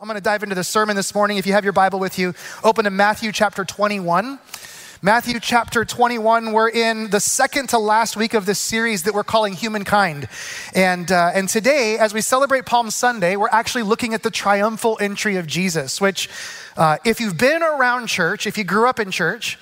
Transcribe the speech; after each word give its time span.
I'm 0.00 0.06
going 0.06 0.14
to 0.14 0.22
dive 0.22 0.42
into 0.42 0.54
the 0.54 0.64
sermon 0.64 0.96
this 0.96 1.14
morning. 1.14 1.36
If 1.36 1.46
you 1.46 1.52
have 1.52 1.62
your 1.62 1.74
Bible 1.74 1.98
with 1.98 2.18
you, 2.18 2.32
open 2.64 2.84
to 2.84 2.90
Matthew 2.90 3.32
chapter 3.32 3.66
21. 3.66 4.38
Matthew 5.02 5.38
chapter 5.40 5.84
21, 5.84 6.52
we're 6.52 6.70
in 6.70 7.10
the 7.10 7.20
second 7.20 7.68
to 7.68 7.78
last 7.78 8.16
week 8.16 8.32
of 8.32 8.46
this 8.46 8.58
series 8.58 9.02
that 9.02 9.12
we're 9.12 9.24
calling 9.24 9.52
Humankind. 9.52 10.26
And, 10.74 11.12
uh, 11.12 11.32
and 11.34 11.50
today, 11.50 11.98
as 11.98 12.14
we 12.14 12.22
celebrate 12.22 12.64
Palm 12.64 12.90
Sunday, 12.90 13.36
we're 13.36 13.50
actually 13.50 13.82
looking 13.82 14.14
at 14.14 14.22
the 14.22 14.30
triumphal 14.30 14.96
entry 15.02 15.36
of 15.36 15.46
Jesus, 15.46 16.00
which, 16.00 16.30
uh, 16.78 16.96
if 17.04 17.20
you've 17.20 17.36
been 17.36 17.62
around 17.62 18.06
church, 18.06 18.46
if 18.46 18.56
you 18.56 18.64
grew 18.64 18.88
up 18.88 19.00
in 19.00 19.10
church, 19.10 19.58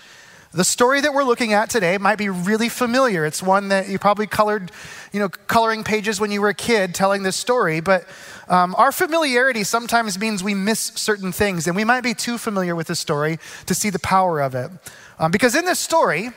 the 0.52 0.64
story 0.64 1.00
that 1.02 1.12
we're 1.12 1.25
looking 1.25 1.52
at 1.52 1.68
today 1.68 1.98
might 1.98 2.16
be 2.16 2.30
really 2.30 2.70
familiar. 2.70 3.27
It's 3.27 3.43
one 3.43 3.68
that 3.68 3.89
you 3.89 3.98
probably 3.98 4.27
colored, 4.27 4.73
you 5.12 5.20
know, 5.20 5.29
coloring 5.29 5.84
pages 5.84 6.20
when 6.20 6.30
you 6.30 6.41
were 6.41 6.48
a 6.48 6.55
kid 6.55 6.95
telling 6.95 7.23
this 7.23 7.36
story, 7.36 7.80
but 7.80 8.07
um, 8.48 8.74
our 8.76 8.92
familiarity 8.92 9.64
sometimes 9.64 10.18
means 10.18 10.42
we 10.42 10.54
miss 10.54 10.92
certain 10.94 11.32
things, 11.32 11.66
and 11.66 11.76
we 11.76 11.84
might 11.84 12.02
be 12.02 12.14
too 12.14 12.38
familiar 12.38 12.74
with 12.74 12.86
the 12.86 12.95
story 12.95 13.38
to 13.66 13.74
see 13.74 13.90
the 13.90 13.98
power 13.98 14.40
of 14.40 14.54
it. 14.54 14.70
Um, 15.18 15.30
because 15.30 15.54
in 15.54 15.64
this 15.64 15.78
story, 15.78 16.30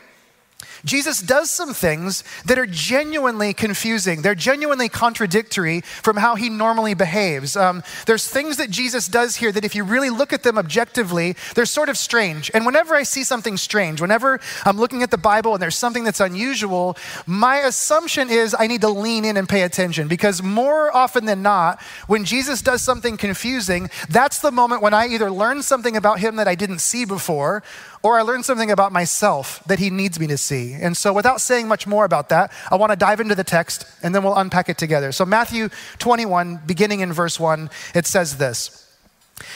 Jesus 0.85 1.21
does 1.21 1.51
some 1.51 1.73
things 1.73 2.23
that 2.45 2.57
are 2.57 2.65
genuinely 2.65 3.53
confusing. 3.53 4.21
They're 4.21 4.35
genuinely 4.35 4.89
contradictory 4.89 5.81
from 5.81 6.17
how 6.17 6.35
he 6.35 6.49
normally 6.49 6.93
behaves. 6.93 7.55
Um, 7.55 7.83
there's 8.05 8.27
things 8.27 8.57
that 8.57 8.69
Jesus 8.69 9.07
does 9.07 9.35
here 9.35 9.51
that, 9.51 9.65
if 9.65 9.75
you 9.75 9.83
really 9.83 10.09
look 10.09 10.33
at 10.33 10.43
them 10.43 10.57
objectively, 10.57 11.35
they're 11.55 11.65
sort 11.65 11.89
of 11.89 11.97
strange. 11.97 12.51
And 12.53 12.65
whenever 12.65 12.95
I 12.95 13.03
see 13.03 13.23
something 13.23 13.57
strange, 13.57 14.01
whenever 14.01 14.39
I'm 14.65 14.77
looking 14.77 15.03
at 15.03 15.11
the 15.11 15.17
Bible 15.17 15.53
and 15.53 15.61
there's 15.61 15.75
something 15.75 16.03
that's 16.03 16.19
unusual, 16.19 16.97
my 17.25 17.57
assumption 17.57 18.29
is 18.29 18.55
I 18.57 18.67
need 18.67 18.81
to 18.81 18.89
lean 18.89 19.25
in 19.25 19.37
and 19.37 19.47
pay 19.47 19.61
attention 19.61 20.07
because 20.07 20.41
more 20.41 20.95
often 20.95 21.25
than 21.25 21.41
not, 21.41 21.81
when 22.07 22.25
Jesus 22.25 22.61
does 22.61 22.81
something 22.81 23.17
confusing, 23.17 23.89
that's 24.09 24.39
the 24.39 24.51
moment 24.51 24.81
when 24.81 24.93
I 24.93 25.07
either 25.07 25.29
learn 25.31 25.61
something 25.61 25.95
about 25.95 26.19
him 26.19 26.35
that 26.37 26.47
I 26.47 26.55
didn't 26.55 26.79
see 26.79 27.05
before 27.05 27.63
or 28.03 28.17
I 28.17 28.23
learned 28.23 28.45
something 28.45 28.71
about 28.71 28.91
myself 28.91 29.61
that 29.67 29.79
he 29.79 29.89
needs 29.89 30.19
me 30.19 30.27
to 30.27 30.37
see. 30.37 30.70
And 30.73 30.95
so, 30.95 31.13
without 31.13 31.41
saying 31.41 31.67
much 31.67 31.87
more 31.87 32.05
about 32.05 32.29
that, 32.29 32.51
I 32.69 32.75
want 32.75 32.91
to 32.91 32.95
dive 32.95 33.19
into 33.19 33.35
the 33.35 33.43
text 33.43 33.85
and 34.03 34.13
then 34.13 34.23
we'll 34.23 34.35
unpack 34.35 34.69
it 34.69 34.77
together. 34.77 35.11
So, 35.11 35.25
Matthew 35.25 35.69
21, 35.99 36.61
beginning 36.65 36.99
in 36.99 37.13
verse 37.13 37.39
1, 37.39 37.69
it 37.95 38.05
says 38.05 38.37
this. 38.37 38.87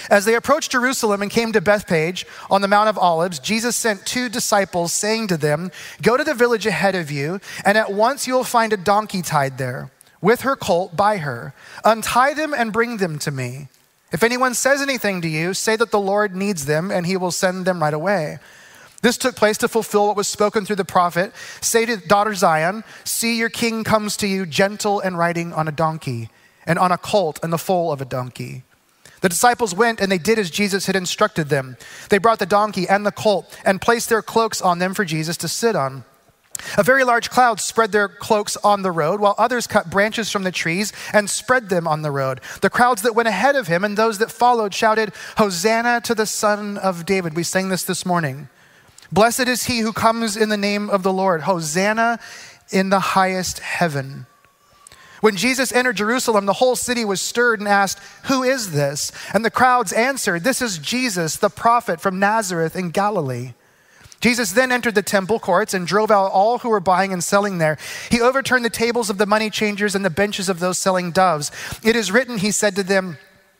As 0.10 0.26
they 0.26 0.36
approached 0.36 0.72
Jerusalem 0.72 1.22
and 1.22 1.32
came 1.32 1.52
to 1.52 1.62
Bethphage 1.62 2.26
on 2.50 2.62
the 2.62 2.68
Mount 2.68 2.90
of 2.90 2.98
Olives, 2.98 3.40
Jesus 3.40 3.76
sent 3.76 4.06
two 4.06 4.30
disciples, 4.30 4.94
saying 4.94 5.28
to 5.28 5.38
them, 5.38 5.72
Go 6.02 6.18
to 6.18 6.24
the 6.24 6.34
village 6.34 6.66
ahead 6.66 6.96
of 6.96 7.12
you, 7.12 7.40
and 7.64 7.78
at 7.78 7.94
once 7.94 8.28
you 8.28 8.34
will 8.34 8.44
find 8.44 8.74
a 8.74 8.78
donkey 8.78 9.22
tied 9.22 9.58
there, 9.58 9.92
with 10.22 10.42
her 10.42 10.56
colt 10.56 10.96
by 10.96 11.18
her. 11.18 11.54
Untie 11.84 12.34
them 12.34 12.54
and 12.54 12.74
bring 12.74 12.98
them 12.98 13.20
to 13.20 13.32
me. 13.32 13.68
If 14.12 14.24
anyone 14.24 14.54
says 14.54 14.82
anything 14.82 15.22
to 15.22 15.28
you, 15.28 15.54
say 15.54 15.76
that 15.76 15.92
the 15.92 16.00
Lord 16.00 16.36
needs 16.36 16.66
them 16.66 16.90
and 16.90 17.06
he 17.06 17.18
will 17.18 17.32
send 17.32 17.66
them 17.66 17.82
right 17.82 17.94
away. 17.94 18.40
This 19.06 19.20
took 19.20 19.36
place 19.36 19.60
to 19.60 19.68
fulfill 19.68 20.08
what 20.08 20.16
was 20.18 20.28
spoken 20.28 20.66
through 20.66 20.78
the 20.78 20.84
prophet. 20.84 21.32
Say 21.62 21.86
to 21.86 21.98
daughter 21.98 22.34
Zion, 22.34 22.84
See, 23.04 23.38
your 23.38 23.50
king 23.50 23.84
comes 23.84 24.18
to 24.18 24.26
you 24.26 24.48
gentle 24.48 25.00
and 25.00 25.16
riding 25.16 25.54
on 25.54 25.68
a 25.68 25.72
donkey, 25.72 26.30
and 26.66 26.80
on 26.80 26.92
a 26.92 26.98
colt 26.98 27.40
and 27.44 27.54
the 27.54 27.60
foal 27.60 27.92
of 27.92 28.02
a 28.02 28.06
donkey. 28.06 28.64
The 29.22 29.30
disciples 29.30 29.76
went 29.76 30.02
and 30.02 30.12
they 30.12 30.18
did 30.18 30.40
as 30.40 30.50
Jesus 30.50 30.88
had 30.88 30.96
instructed 30.96 31.50
them. 31.50 31.78
They 32.10 32.18
brought 32.18 32.40
the 32.40 32.48
donkey 32.48 32.90
and 32.90 33.06
the 33.06 33.12
colt 33.12 33.56
and 33.64 33.80
placed 33.80 34.10
their 34.10 34.24
cloaks 34.24 34.60
on 34.60 34.80
them 34.80 34.96
for 34.96 35.06
Jesus 35.06 35.38
to 35.38 35.48
sit 35.48 35.76
on. 35.76 36.04
A 36.76 36.82
very 36.82 37.04
large 37.04 37.30
cloud 37.30 37.60
spread 37.60 37.92
their 37.92 38.08
cloaks 38.08 38.58
on 38.64 38.82
the 38.82 38.92
road, 38.92 39.20
while 39.20 39.36
others 39.38 39.68
cut 39.68 39.92
branches 39.92 40.32
from 40.32 40.42
the 40.42 40.52
trees 40.52 40.92
and 41.14 41.30
spread 41.30 41.70
them 41.70 41.88
on 41.88 42.02
the 42.02 42.10
road. 42.10 42.42
The 42.62 42.72
crowds 42.72 43.04
that 43.04 43.14
went 43.14 43.28
ahead 43.28 43.56
of 43.56 43.68
him 43.68 43.84
and 43.84 43.96
those 43.96 44.18
that 44.18 44.32
followed 44.32 44.74
shouted, 44.74 45.14
Hosanna 45.38 46.02
to 46.06 46.16
the 46.16 46.26
Son 46.26 46.80
of 46.80 47.06
David. 47.06 47.36
We 47.36 47.44
sang 47.44 47.70
this 47.70 47.84
this 47.84 48.04
morning. 48.04 48.50
Blessed 49.12 49.48
is 49.48 49.66
he 49.66 49.80
who 49.80 49.94
comes 49.94 50.36
in 50.36 50.50
the 50.50 50.58
name 50.58 50.90
of 50.90 51.04
the 51.04 51.14
Lord. 51.14 51.42
Hosanna 51.42 52.20
in 52.72 52.90
the 52.90 53.00
highest 53.00 53.60
heaven. 53.60 54.26
When 55.22 55.38
Jesus 55.38 55.72
entered 55.72 55.96
Jerusalem, 55.96 56.46
the 56.46 56.54
whole 56.54 56.76
city 56.76 57.06
was 57.06 57.22
stirred 57.22 57.60
and 57.60 57.68
asked, 57.68 58.00
Who 58.26 58.44
is 58.44 58.74
this? 58.74 59.12
And 59.34 59.44
the 59.44 59.50
crowds 59.50 59.94
answered, 59.94 60.44
This 60.44 60.62
is 60.62 60.78
Jesus, 60.78 61.38
the 61.38 61.50
prophet 61.50 62.00
from 62.00 62.20
Nazareth 62.20 62.76
in 62.76 62.92
Galilee. 62.92 63.54
Jesus 64.20 64.52
then 64.52 64.72
entered 64.72 64.96
the 64.96 65.02
temple 65.02 65.40
courts 65.40 65.74
and 65.74 65.86
drove 65.86 66.10
out 66.10 66.32
all 66.32 66.60
who 66.60 66.70
were 66.70 66.80
buying 66.80 67.14
and 67.14 67.24
selling 67.24 67.58
there. 67.58 67.78
He 68.10 68.22
overturned 68.22 68.66
the 68.66 68.70
tables 68.70 69.10
of 69.10 69.18
the 69.18 69.26
money 69.26 69.50
changers 69.50 69.96
and 69.96 70.04
the 70.04 70.10
benches 70.10 70.50
of 70.50 70.60
those 70.60 70.78
selling 70.78 71.12
doves. 71.12 71.52
It 71.84 71.96
is 71.96 72.12
written, 72.12 72.38
he 72.38 72.52
said 72.52 72.76
to 72.76 72.84
them, 72.84 73.18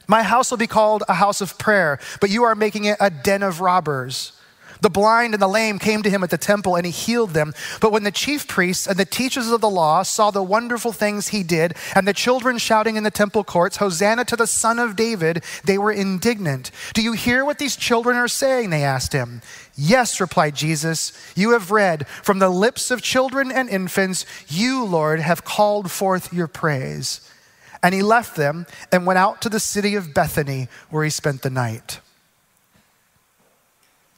My 0.08 0.24
house 0.24 0.52
will 0.52 0.58
be 0.58 0.68
called 0.68 1.04
a 1.08 1.16
house 1.16 1.42
of 1.42 1.58
prayer, 1.58 2.00
but 2.20 2.30
you 2.30 2.44
are 2.44 2.56
making 2.56 2.86
it 2.86 2.98
a 3.00 3.10
den 3.10 3.44
of 3.44 3.62
robbers. 3.62 4.34
The 4.86 4.92
blind 4.92 5.34
and 5.34 5.42
the 5.42 5.48
lame 5.48 5.80
came 5.80 6.04
to 6.04 6.12
him 6.12 6.24
at 6.24 6.30
the 6.30 6.38
temple 6.38 6.76
and 6.76 6.86
he 6.86 6.92
healed 6.92 7.32
them. 7.32 7.56
But 7.82 7.92
when 7.92 8.04
the 8.04 8.12
chief 8.12 8.48
priests 8.48 8.86
and 8.86 8.98
the 8.98 9.04
teachers 9.04 9.50
of 9.50 9.60
the 9.60 9.68
law 9.68 10.04
saw 10.04 10.30
the 10.30 10.44
wonderful 10.44 10.92
things 10.92 11.30
he 11.30 11.42
did 11.42 11.74
and 11.96 12.08
the 12.08 12.14
children 12.14 12.60
shouting 12.60 12.96
in 12.96 13.02
the 13.02 13.10
temple 13.10 13.44
courts, 13.44 13.78
Hosanna 13.78 14.26
to 14.26 14.36
the 14.36 14.46
Son 14.46 14.78
of 14.78 14.96
David, 14.96 15.44
they 15.64 15.80
were 15.80 15.92
indignant. 15.92 16.70
Do 16.94 17.02
you 17.02 17.14
hear 17.14 17.44
what 17.44 17.58
these 17.58 17.76
children 17.76 18.16
are 18.16 18.28
saying? 18.28 18.70
They 18.70 18.84
asked 18.84 19.12
him. 19.12 19.42
Yes, 19.76 20.22
replied 20.22 20.54
Jesus, 20.54 21.14
you 21.36 21.54
have 21.54 21.72
read 21.72 22.08
from 22.08 22.38
the 22.38 22.50
lips 22.50 22.92
of 22.92 23.02
children 23.02 23.52
and 23.52 23.68
infants, 23.68 24.24
you, 24.48 24.86
Lord, 24.86 25.20
have 25.20 25.44
called 25.44 25.90
forth 25.90 26.32
your 26.32 26.46
praise. 26.46 27.28
And 27.82 27.96
he 27.96 28.04
left 28.04 28.36
them 28.36 28.68
and 28.92 29.08
went 29.08 29.18
out 29.18 29.42
to 29.42 29.50
the 29.50 29.60
city 29.60 29.96
of 29.96 30.14
Bethany 30.14 30.68
where 30.92 31.04
he 31.04 31.10
spent 31.10 31.42
the 31.42 31.50
night. 31.50 32.02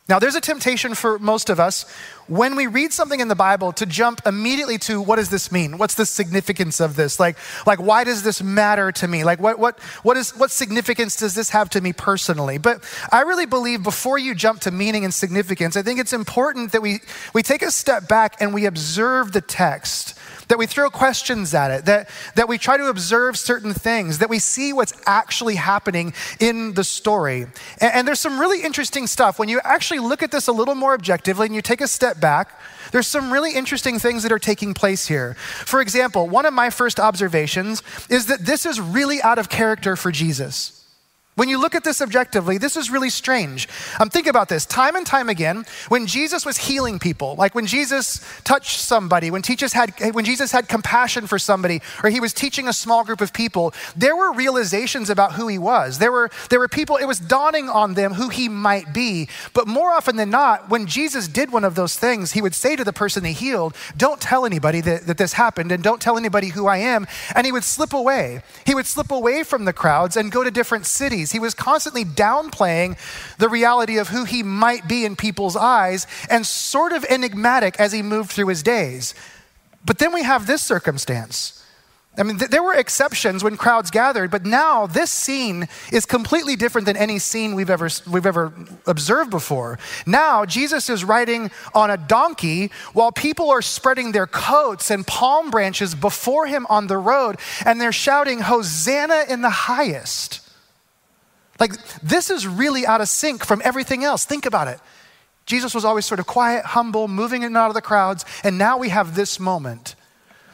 Now, 0.10 0.20
there's 0.20 0.36
a 0.36 0.42
temptation 0.42 0.96
for 0.96 1.20
most 1.20 1.50
of 1.50 1.60
us 1.60 1.86
when 2.28 2.56
we 2.56 2.68
read 2.68 2.94
something 2.94 3.20
in 3.20 3.28
the 3.28 3.36
Bible 3.36 3.72
to 3.74 3.86
jump 3.86 4.22
immediately 4.26 4.78
to 4.80 5.02
what 5.02 5.16
does 5.16 5.30
this 5.30 5.52
mean? 5.52 5.78
What's 5.78 5.96
the 5.96 6.06
significance 6.06 6.80
of 6.80 6.96
this? 6.96 7.20
Like, 7.20 7.38
like 7.66 7.80
why 7.80 8.04
does 8.04 8.24
this 8.24 8.42
matter 8.44 8.92
to 8.94 9.08
me? 9.08 9.24
Like, 9.24 9.40
what, 9.40 9.60
what, 9.60 9.80
what, 10.04 10.18
is, 10.18 10.32
what 10.32 10.52
significance 10.52 11.16
does 11.16 11.36
this 11.36 11.50
have 11.52 11.70
to 11.72 11.82
me 11.82 11.94
personally? 11.94 12.58
But 12.58 12.84
I 13.12 13.22
really 13.22 13.46
believe 13.46 13.84
before 13.84 14.18
you 14.18 14.36
jump 14.36 14.62
to 14.62 14.72
meaning 14.72 15.06
and 15.06 15.14
significance, 15.14 15.78
I 15.78 15.82
think 15.82 16.00
it's 16.00 16.14
important 16.14 16.72
that 16.74 16.82
we, 16.82 17.00
we 17.34 17.44
take 17.44 17.62
a 17.62 17.72
step 17.72 18.08
back 18.08 18.36
and 18.42 18.54
we 18.54 18.66
observe 18.66 19.32
the 19.32 19.42
text 19.42 20.18
that 20.48 20.58
we 20.58 20.66
throw 20.66 20.90
questions 20.90 21.54
at 21.54 21.72
it, 21.72 21.86
that, 21.86 22.10
that 22.36 22.48
we 22.48 22.58
try 22.58 22.78
to 22.78 22.88
observe 22.88 23.38
certain 23.38 23.74
things, 23.74 24.20
that 24.20 24.30
we 24.30 24.40
see 24.40 24.74
what's 24.74 24.94
actually 25.06 25.56
happening 25.56 26.14
in 26.40 26.74
the 26.74 26.84
story. 26.84 27.44
And, 27.80 27.94
and 27.94 28.08
there's 28.08 28.20
some 28.20 28.40
really 28.40 28.64
interesting 28.64 29.08
stuff. 29.08 29.40
When 29.40 29.50
you 29.50 29.60
actually 29.64 30.00
look 30.00 30.24
at 30.24 30.32
this 30.32 30.48
a 30.48 30.52
little 30.52 30.76
more 30.76 30.94
objectively 30.94 31.46
and 31.48 31.56
you 31.56 31.62
take 31.62 31.82
a 31.82 31.88
step 31.88 32.17
back, 32.20 32.60
there's 32.92 33.08
some 33.08 33.32
really 33.32 33.54
interesting 33.54 34.00
things 34.00 34.24
that 34.24 34.32
are 34.32 34.40
taking 34.40 34.74
place 34.74 35.08
here. 35.08 35.34
For 35.34 35.82
example, 35.82 36.30
one 36.30 36.46
of 36.46 36.54
my 36.54 36.70
first 36.70 37.00
observations 37.00 37.84
is 38.10 38.28
that 38.28 38.46
this 38.46 38.66
is 38.66 38.80
really 38.80 39.22
out 39.22 39.40
of 39.40 39.50
character 39.50 39.96
for 39.96 40.12
Jesus. 40.12 40.77
When 41.38 41.50
you 41.50 41.62
look 41.62 41.76
at 41.76 41.84
this 41.84 42.02
objectively, 42.02 42.58
this 42.58 42.76
is 42.76 42.90
really 42.90 43.12
strange. 43.12 43.70
Um, 44.00 44.10
think 44.10 44.26
about 44.26 44.50
this. 44.50 44.66
Time 44.66 44.96
and 44.96 45.06
time 45.06 45.30
again, 45.30 45.68
when 45.88 46.08
Jesus 46.08 46.48
was 46.48 46.58
healing 46.58 46.98
people, 46.98 47.36
like 47.36 47.54
when 47.54 47.68
Jesus 47.68 48.26
touched 48.44 48.80
somebody, 48.80 49.30
when, 49.30 49.44
had, 49.44 49.94
when 50.14 50.26
Jesus 50.26 50.52
had 50.52 50.68
compassion 50.68 51.28
for 51.28 51.38
somebody, 51.38 51.80
or 52.04 52.10
he 52.10 52.20
was 52.20 52.34
teaching 52.34 52.68
a 52.68 52.74
small 52.74 53.04
group 53.04 53.22
of 53.22 53.34
people, 53.34 53.72
there 53.96 54.16
were 54.16 54.34
realizations 54.34 55.12
about 55.12 55.34
who 55.34 55.48
he 55.48 55.60
was. 55.60 56.00
There 56.00 56.12
were, 56.12 56.32
there 56.50 56.58
were 56.58 56.68
people, 56.68 56.98
it 56.98 57.06
was 57.06 57.20
dawning 57.20 57.70
on 57.70 57.94
them 57.94 58.14
who 58.14 58.30
he 58.30 58.50
might 58.50 58.92
be. 58.92 59.30
But 59.54 59.68
more 59.68 59.92
often 59.92 60.16
than 60.16 60.32
not, 60.32 60.72
when 60.72 60.88
Jesus 60.88 61.28
did 61.28 61.52
one 61.52 61.64
of 61.64 61.76
those 61.76 61.96
things, 61.96 62.32
he 62.32 62.42
would 62.42 62.56
say 62.56 62.76
to 62.76 62.84
the 62.84 62.92
person 62.92 63.24
he 63.24 63.34
healed, 63.34 63.76
Don't 63.96 64.20
tell 64.20 64.44
anybody 64.44 64.82
that, 64.82 65.06
that 65.06 65.20
this 65.20 65.34
happened, 65.34 65.72
and 65.72 65.84
don't 65.84 66.02
tell 66.02 66.18
anybody 66.18 66.48
who 66.48 66.66
I 66.66 66.78
am. 66.78 67.06
And 67.36 67.46
he 67.46 67.52
would 67.52 67.64
slip 67.64 67.94
away. 67.94 68.42
He 68.66 68.74
would 68.74 68.88
slip 68.88 69.12
away 69.12 69.44
from 69.44 69.66
the 69.66 69.74
crowds 69.74 70.18
and 70.18 70.32
go 70.32 70.44
to 70.44 70.50
different 70.50 70.88
cities 70.88 71.27
he 71.32 71.40
was 71.40 71.54
constantly 71.54 72.04
downplaying 72.04 72.98
the 73.38 73.50
reality 73.50 73.98
of 73.98 74.10
who 74.10 74.26
he 74.26 74.44
might 74.44 74.88
be 74.88 75.06
in 75.06 75.16
people's 75.16 75.56
eyes 75.56 76.08
and 76.30 76.46
sort 76.46 76.94
of 76.94 77.06
enigmatic 77.06 77.80
as 77.80 77.92
he 77.92 78.02
moved 78.02 78.32
through 78.32 78.48
his 78.48 78.64
days. 78.64 79.14
But 79.86 80.00
then 80.00 80.14
we 80.14 80.24
have 80.24 80.48
this 80.48 80.62
circumstance. 80.62 81.58
I 82.18 82.24
mean, 82.24 82.40
th- 82.40 82.50
there 82.50 82.64
were 82.64 82.74
exceptions 82.74 83.44
when 83.44 83.58
crowds 83.58 83.92
gathered, 83.92 84.32
but 84.32 84.44
now 84.44 84.88
this 84.88 85.12
scene 85.12 85.68
is 85.92 86.06
completely 86.06 86.56
different 86.56 86.88
than 86.88 86.98
any 86.98 87.20
scene 87.20 87.54
we've 87.54 87.70
ever, 87.70 87.90
we've 88.10 88.26
ever 88.26 88.52
observed 88.88 89.30
before. 89.30 89.78
Now, 90.08 90.44
Jesus 90.44 90.90
is 90.90 91.04
riding 91.04 91.52
on 91.76 91.92
a 91.92 91.98
donkey 91.98 92.72
while 92.94 93.12
people 93.12 93.52
are 93.52 93.62
spreading 93.62 94.14
their 94.14 94.26
coats 94.26 94.90
and 94.90 95.06
palm 95.06 95.52
branches 95.52 95.94
before 95.94 96.48
him 96.48 96.66
on 96.70 96.88
the 96.88 96.98
road, 96.98 97.38
and 97.64 97.80
they're 97.80 97.92
shouting, 97.92 98.40
Hosanna 98.40 99.26
in 99.30 99.42
the 99.42 99.50
highest. 99.50 100.42
Like, 101.60 101.74
this 102.02 102.30
is 102.30 102.48
really 102.48 102.86
out 102.86 103.02
of 103.02 103.10
sync 103.10 103.46
from 103.46 103.62
everything 103.64 104.04
else. 104.04 104.26
Think 104.26 104.46
about 104.46 104.68
it. 104.68 104.80
Jesus 105.46 105.74
was 105.74 105.86
always 105.86 106.06
sort 106.06 106.20
of 106.20 106.28
quiet, 106.28 106.66
humble, 106.66 107.08
moving 107.08 107.42
in 107.42 107.48
and 107.48 107.58
out 107.58 107.70
of 107.70 107.74
the 107.74 107.82
crowds, 107.82 108.26
and 108.44 108.58
now 108.58 108.78
we 108.78 108.90
have 108.90 109.16
this 109.16 109.40
moment. 109.40 109.96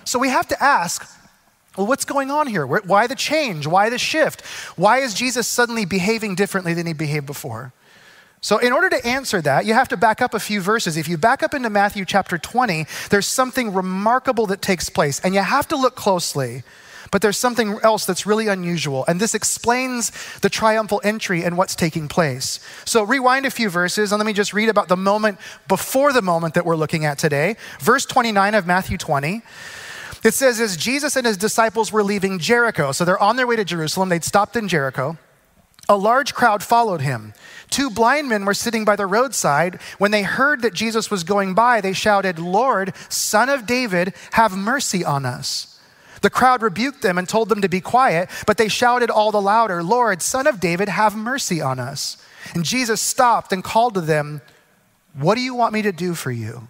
So 0.05 0.19
we 0.19 0.29
have 0.29 0.47
to 0.49 0.63
ask 0.63 1.09
Well, 1.75 1.87
what's 1.87 2.05
going 2.05 2.29
on 2.29 2.45
here? 2.45 2.67
Why 2.67 3.07
the 3.07 3.15
change? 3.15 3.65
Why 3.65 3.89
the 3.89 3.97
shift? 3.97 4.41
Why 4.75 4.99
is 4.99 5.13
Jesus 5.15 5.47
suddenly 5.47 5.85
behaving 5.85 6.35
differently 6.35 6.75
than 6.75 6.85
he 6.85 6.93
behaved 6.93 7.25
before? 7.25 7.73
So, 8.41 8.57
in 8.57 8.73
order 8.73 8.89
to 8.89 9.07
answer 9.07 9.41
that, 9.41 9.65
you 9.65 9.73
have 9.73 9.87
to 9.87 9.97
back 9.97 10.21
up 10.21 10.33
a 10.33 10.39
few 10.39 10.59
verses. 10.59 10.97
If 10.97 11.07
you 11.07 11.17
back 11.17 11.41
up 11.41 11.53
into 11.53 11.69
Matthew 11.69 12.03
chapter 12.05 12.37
20, 12.37 12.85
there's 13.09 13.25
something 13.25 13.73
remarkable 13.73 14.45
that 14.47 14.61
takes 14.61 14.89
place, 14.89 15.19
and 15.21 15.33
you 15.33 15.39
have 15.39 15.67
to 15.69 15.77
look 15.77 15.95
closely. 15.95 16.63
But 17.13 17.21
there's 17.21 17.37
something 17.37 17.77
else 17.83 18.07
that's 18.07 18.25
really 18.25 18.47
unusual, 18.47 19.05
and 19.07 19.19
this 19.19 19.35
explains 19.35 20.11
the 20.39 20.49
triumphal 20.49 20.99
entry 21.03 21.43
and 21.43 21.55
what's 21.55 21.75
taking 21.75 22.07
place. 22.07 22.59
So, 22.85 23.03
rewind 23.03 23.45
a 23.45 23.51
few 23.51 23.69
verses, 23.69 24.11
and 24.11 24.17
let 24.17 24.25
me 24.25 24.33
just 24.33 24.51
read 24.51 24.67
about 24.67 24.87
the 24.87 24.97
moment 24.97 25.37
before 25.67 26.11
the 26.11 26.23
moment 26.23 26.55
that 26.55 26.65
we're 26.65 26.75
looking 26.75 27.05
at 27.05 27.19
today. 27.19 27.55
Verse 27.79 28.07
29 28.07 28.55
of 28.55 28.65
Matthew 28.65 28.97
20. 28.97 29.43
It 30.23 30.33
says, 30.33 30.59
As 30.59 30.75
Jesus 30.75 31.15
and 31.15 31.27
his 31.27 31.37
disciples 31.37 31.91
were 31.91 32.01
leaving 32.01 32.39
Jericho, 32.39 32.91
so 32.91 33.05
they're 33.05 33.21
on 33.21 33.35
their 33.35 33.45
way 33.45 33.57
to 33.57 33.63
Jerusalem, 33.63 34.09
they'd 34.09 34.23
stopped 34.23 34.55
in 34.55 34.67
Jericho, 34.67 35.15
a 35.87 35.95
large 35.95 36.33
crowd 36.33 36.63
followed 36.63 37.01
him. 37.01 37.35
Two 37.69 37.91
blind 37.91 38.27
men 38.27 38.43
were 38.43 38.55
sitting 38.55 38.85
by 38.85 38.95
the 38.95 39.05
roadside. 39.05 39.79
When 39.99 40.09
they 40.09 40.23
heard 40.23 40.63
that 40.63 40.73
Jesus 40.73 41.11
was 41.11 41.23
going 41.23 41.53
by, 41.53 41.79
they 41.79 41.93
shouted, 41.93 42.39
Lord, 42.39 42.95
son 43.07 43.49
of 43.49 43.67
David, 43.67 44.15
have 44.31 44.57
mercy 44.57 45.05
on 45.05 45.27
us. 45.27 45.72
The 46.23 46.29
crowd 46.29 46.61
rebuked 46.61 47.01
them 47.01 47.17
and 47.17 47.27
told 47.27 47.49
them 47.49 47.61
to 47.61 47.69
be 47.69 47.81
quiet, 47.81 48.29
but 48.47 48.57
they 48.57 48.69
shouted 48.69 49.09
all 49.09 49.31
the 49.31 49.41
louder, 49.41 49.83
Lord, 49.83 50.21
son 50.21 50.47
of 50.47 50.61
David, 50.61 50.87
have 50.87 51.15
mercy 51.17 51.59
on 51.59 51.79
us. 51.79 52.17
And 52.55 52.63
Jesus 52.63 53.01
stopped 53.01 53.51
and 53.51 53.61
called 53.61 53.93
to 53.95 54.01
them, 54.01 54.41
What 55.13 55.35
do 55.35 55.41
you 55.41 55.53
want 55.53 55.73
me 55.73 55.81
to 55.81 55.91
do 55.91 56.13
for 56.15 56.31
you? 56.31 56.69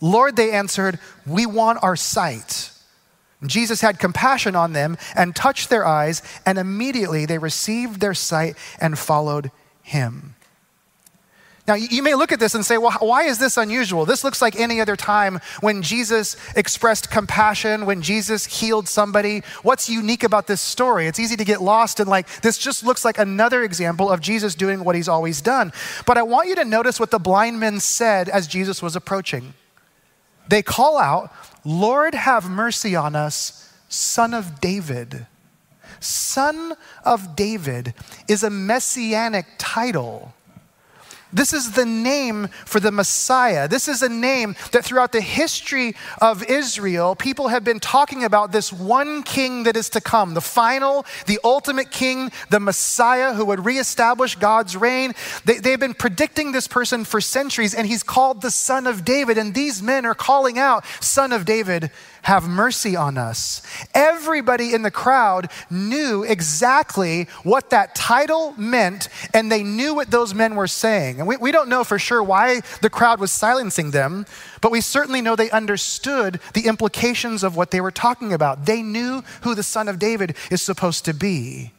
Lord, 0.00 0.36
they 0.36 0.50
answered, 0.50 0.98
We 1.26 1.44
want 1.44 1.82
our 1.82 1.94
sight. 1.94 2.70
Jesus 3.44 3.82
had 3.82 3.98
compassion 3.98 4.56
on 4.56 4.72
them 4.72 4.96
and 5.14 5.36
touched 5.36 5.68
their 5.68 5.86
eyes, 5.86 6.22
and 6.46 6.56
immediately 6.56 7.26
they 7.26 7.36
received 7.36 8.00
their 8.00 8.14
sight 8.14 8.56
and 8.80 8.98
followed 8.98 9.50
him. 9.82 10.33
Now, 11.66 11.74
you 11.74 12.02
may 12.02 12.14
look 12.14 12.30
at 12.30 12.40
this 12.40 12.54
and 12.54 12.64
say, 12.64 12.76
well, 12.76 12.92
why 13.00 13.24
is 13.24 13.38
this 13.38 13.56
unusual? 13.56 14.04
This 14.04 14.22
looks 14.22 14.42
like 14.42 14.54
any 14.54 14.82
other 14.82 14.96
time 14.96 15.40
when 15.60 15.80
Jesus 15.80 16.36
expressed 16.54 17.10
compassion, 17.10 17.86
when 17.86 18.02
Jesus 18.02 18.44
healed 18.44 18.86
somebody. 18.86 19.42
What's 19.62 19.88
unique 19.88 20.24
about 20.24 20.46
this 20.46 20.60
story? 20.60 21.06
It's 21.06 21.18
easy 21.18 21.36
to 21.36 21.44
get 21.44 21.62
lost 21.62 22.00
in 22.00 22.06
like, 22.06 22.28
this 22.42 22.58
just 22.58 22.84
looks 22.84 23.02
like 23.02 23.18
another 23.18 23.62
example 23.62 24.10
of 24.10 24.20
Jesus 24.20 24.54
doing 24.54 24.84
what 24.84 24.94
he's 24.94 25.08
always 25.08 25.40
done. 25.40 25.72
But 26.04 26.18
I 26.18 26.22
want 26.22 26.48
you 26.48 26.54
to 26.56 26.66
notice 26.66 27.00
what 27.00 27.10
the 27.10 27.18
blind 27.18 27.58
men 27.58 27.80
said 27.80 28.28
as 28.28 28.46
Jesus 28.46 28.82
was 28.82 28.94
approaching. 28.94 29.54
They 30.48 30.60
call 30.60 30.98
out, 30.98 31.32
Lord, 31.64 32.14
have 32.14 32.50
mercy 32.50 32.94
on 32.94 33.16
us, 33.16 33.72
son 33.88 34.34
of 34.34 34.60
David. 34.60 35.26
Son 35.98 36.74
of 37.06 37.34
David 37.34 37.94
is 38.28 38.42
a 38.42 38.50
messianic 38.50 39.46
title. 39.56 40.34
This 41.34 41.52
is 41.52 41.72
the 41.72 41.84
name 41.84 42.46
for 42.64 42.78
the 42.78 42.92
Messiah. 42.92 43.66
This 43.66 43.88
is 43.88 44.02
a 44.02 44.08
name 44.08 44.54
that 44.70 44.84
throughout 44.84 45.10
the 45.10 45.20
history 45.20 45.96
of 46.22 46.44
Israel, 46.44 47.16
people 47.16 47.48
have 47.48 47.64
been 47.64 47.80
talking 47.80 48.22
about 48.22 48.52
this 48.52 48.72
one 48.72 49.24
king 49.24 49.64
that 49.64 49.76
is 49.76 49.90
to 49.90 50.00
come, 50.00 50.34
the 50.34 50.40
final, 50.40 51.04
the 51.26 51.40
ultimate 51.42 51.90
king, 51.90 52.30
the 52.50 52.60
Messiah 52.60 53.34
who 53.34 53.44
would 53.46 53.64
reestablish 53.64 54.36
God's 54.36 54.76
reign. 54.76 55.12
They, 55.44 55.58
they've 55.58 55.80
been 55.80 55.94
predicting 55.94 56.52
this 56.52 56.68
person 56.68 57.04
for 57.04 57.20
centuries, 57.20 57.74
and 57.74 57.88
he's 57.88 58.04
called 58.04 58.40
the 58.40 58.52
Son 58.52 58.86
of 58.86 59.04
David. 59.04 59.36
And 59.36 59.54
these 59.54 59.82
men 59.82 60.06
are 60.06 60.14
calling 60.14 60.56
out, 60.56 60.84
Son 61.00 61.32
of 61.32 61.44
David, 61.44 61.90
have 62.24 62.48
mercy 62.48 62.96
on 62.96 63.16
us. 63.16 63.62
Everybody 63.94 64.74
in 64.74 64.82
the 64.82 64.90
crowd 64.90 65.50
knew 65.70 66.24
exactly 66.24 67.24
what 67.42 67.70
that 67.70 67.94
title 67.94 68.52
meant, 68.56 69.08
and 69.32 69.50
they 69.50 69.62
knew 69.62 69.94
what 69.94 70.10
those 70.10 70.34
men 70.34 70.56
were 70.56 70.66
saying. 70.66 71.18
And 71.18 71.28
we, 71.28 71.36
we 71.36 71.52
don't 71.52 71.68
know 71.68 71.84
for 71.84 71.98
sure 71.98 72.22
why 72.22 72.60
the 72.80 72.90
crowd 72.90 73.20
was 73.20 73.30
silencing 73.30 73.90
them, 73.92 74.26
but 74.60 74.72
we 74.72 74.80
certainly 74.80 75.20
know 75.20 75.36
they 75.36 75.50
understood 75.50 76.40
the 76.54 76.66
implications 76.66 77.42
of 77.42 77.56
what 77.56 77.70
they 77.70 77.80
were 77.80 77.90
talking 77.90 78.32
about. 78.32 78.66
They 78.66 78.82
knew 78.82 79.22
who 79.42 79.54
the 79.54 79.62
Son 79.62 79.86
of 79.86 79.98
David 79.98 80.34
is 80.50 80.62
supposed 80.62 81.04
to 81.04 81.14
be. 81.14 81.72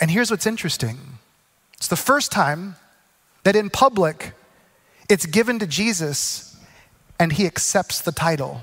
And 0.00 0.10
here's 0.10 0.30
what's 0.30 0.46
interesting 0.46 0.98
it's 1.74 1.88
the 1.88 1.96
first 1.96 2.32
time 2.32 2.76
that 3.42 3.56
in 3.56 3.70
public 3.70 4.32
it's 5.10 5.26
given 5.26 5.58
to 5.58 5.66
Jesus 5.66 6.56
and 7.18 7.32
he 7.32 7.44
accepts 7.44 8.00
the 8.00 8.12
title. 8.12 8.62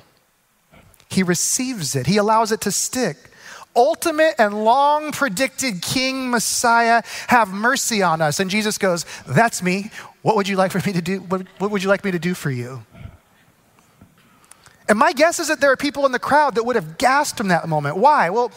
He 1.10 1.24
receives 1.24 1.96
it, 1.96 2.08
he 2.08 2.18
allows 2.18 2.52
it 2.52 2.62
to 2.62 2.72
stick. 2.72 3.18
Ultimate 3.76 4.34
and 4.40 4.66
long 4.66 5.12
predicted 5.12 5.84
King 5.84 6.32
Messiah, 6.32 7.04
have 7.28 7.50
mercy 7.50 8.02
on 8.02 8.22
us. 8.22 8.40
And 8.40 8.50
Jesus 8.50 8.80
goes, 8.80 9.06
That's 9.28 9.62
me. 9.62 9.92
What 10.24 10.36
would 10.36 10.48
you 10.48 10.56
like 10.56 10.72
for 10.72 10.80
me 10.80 10.94
to 10.94 11.02
do? 11.02 11.20
What, 11.20 11.46
what 11.60 11.70
would 11.72 11.84
you 11.84 11.90
like 11.90 12.04
me 12.04 12.12
to 12.12 12.20
do 12.20 12.34
for 12.34 12.50
you? 12.50 12.84
And 14.90 14.98
my 14.98 15.14
guess 15.14 15.40
is 15.40 15.50
that 15.50 15.60
there 15.60 15.72
are 15.72 15.78
people 15.78 16.06
in 16.06 16.12
the 16.12 16.20
crowd 16.20 16.56
that 16.56 16.64
would 16.64 16.76
have 16.76 16.98
gasped 16.98 17.38
from 17.38 17.50
that 17.50 17.68
moment. 17.68 17.98
Why? 17.98 18.30
Well, 18.30 18.52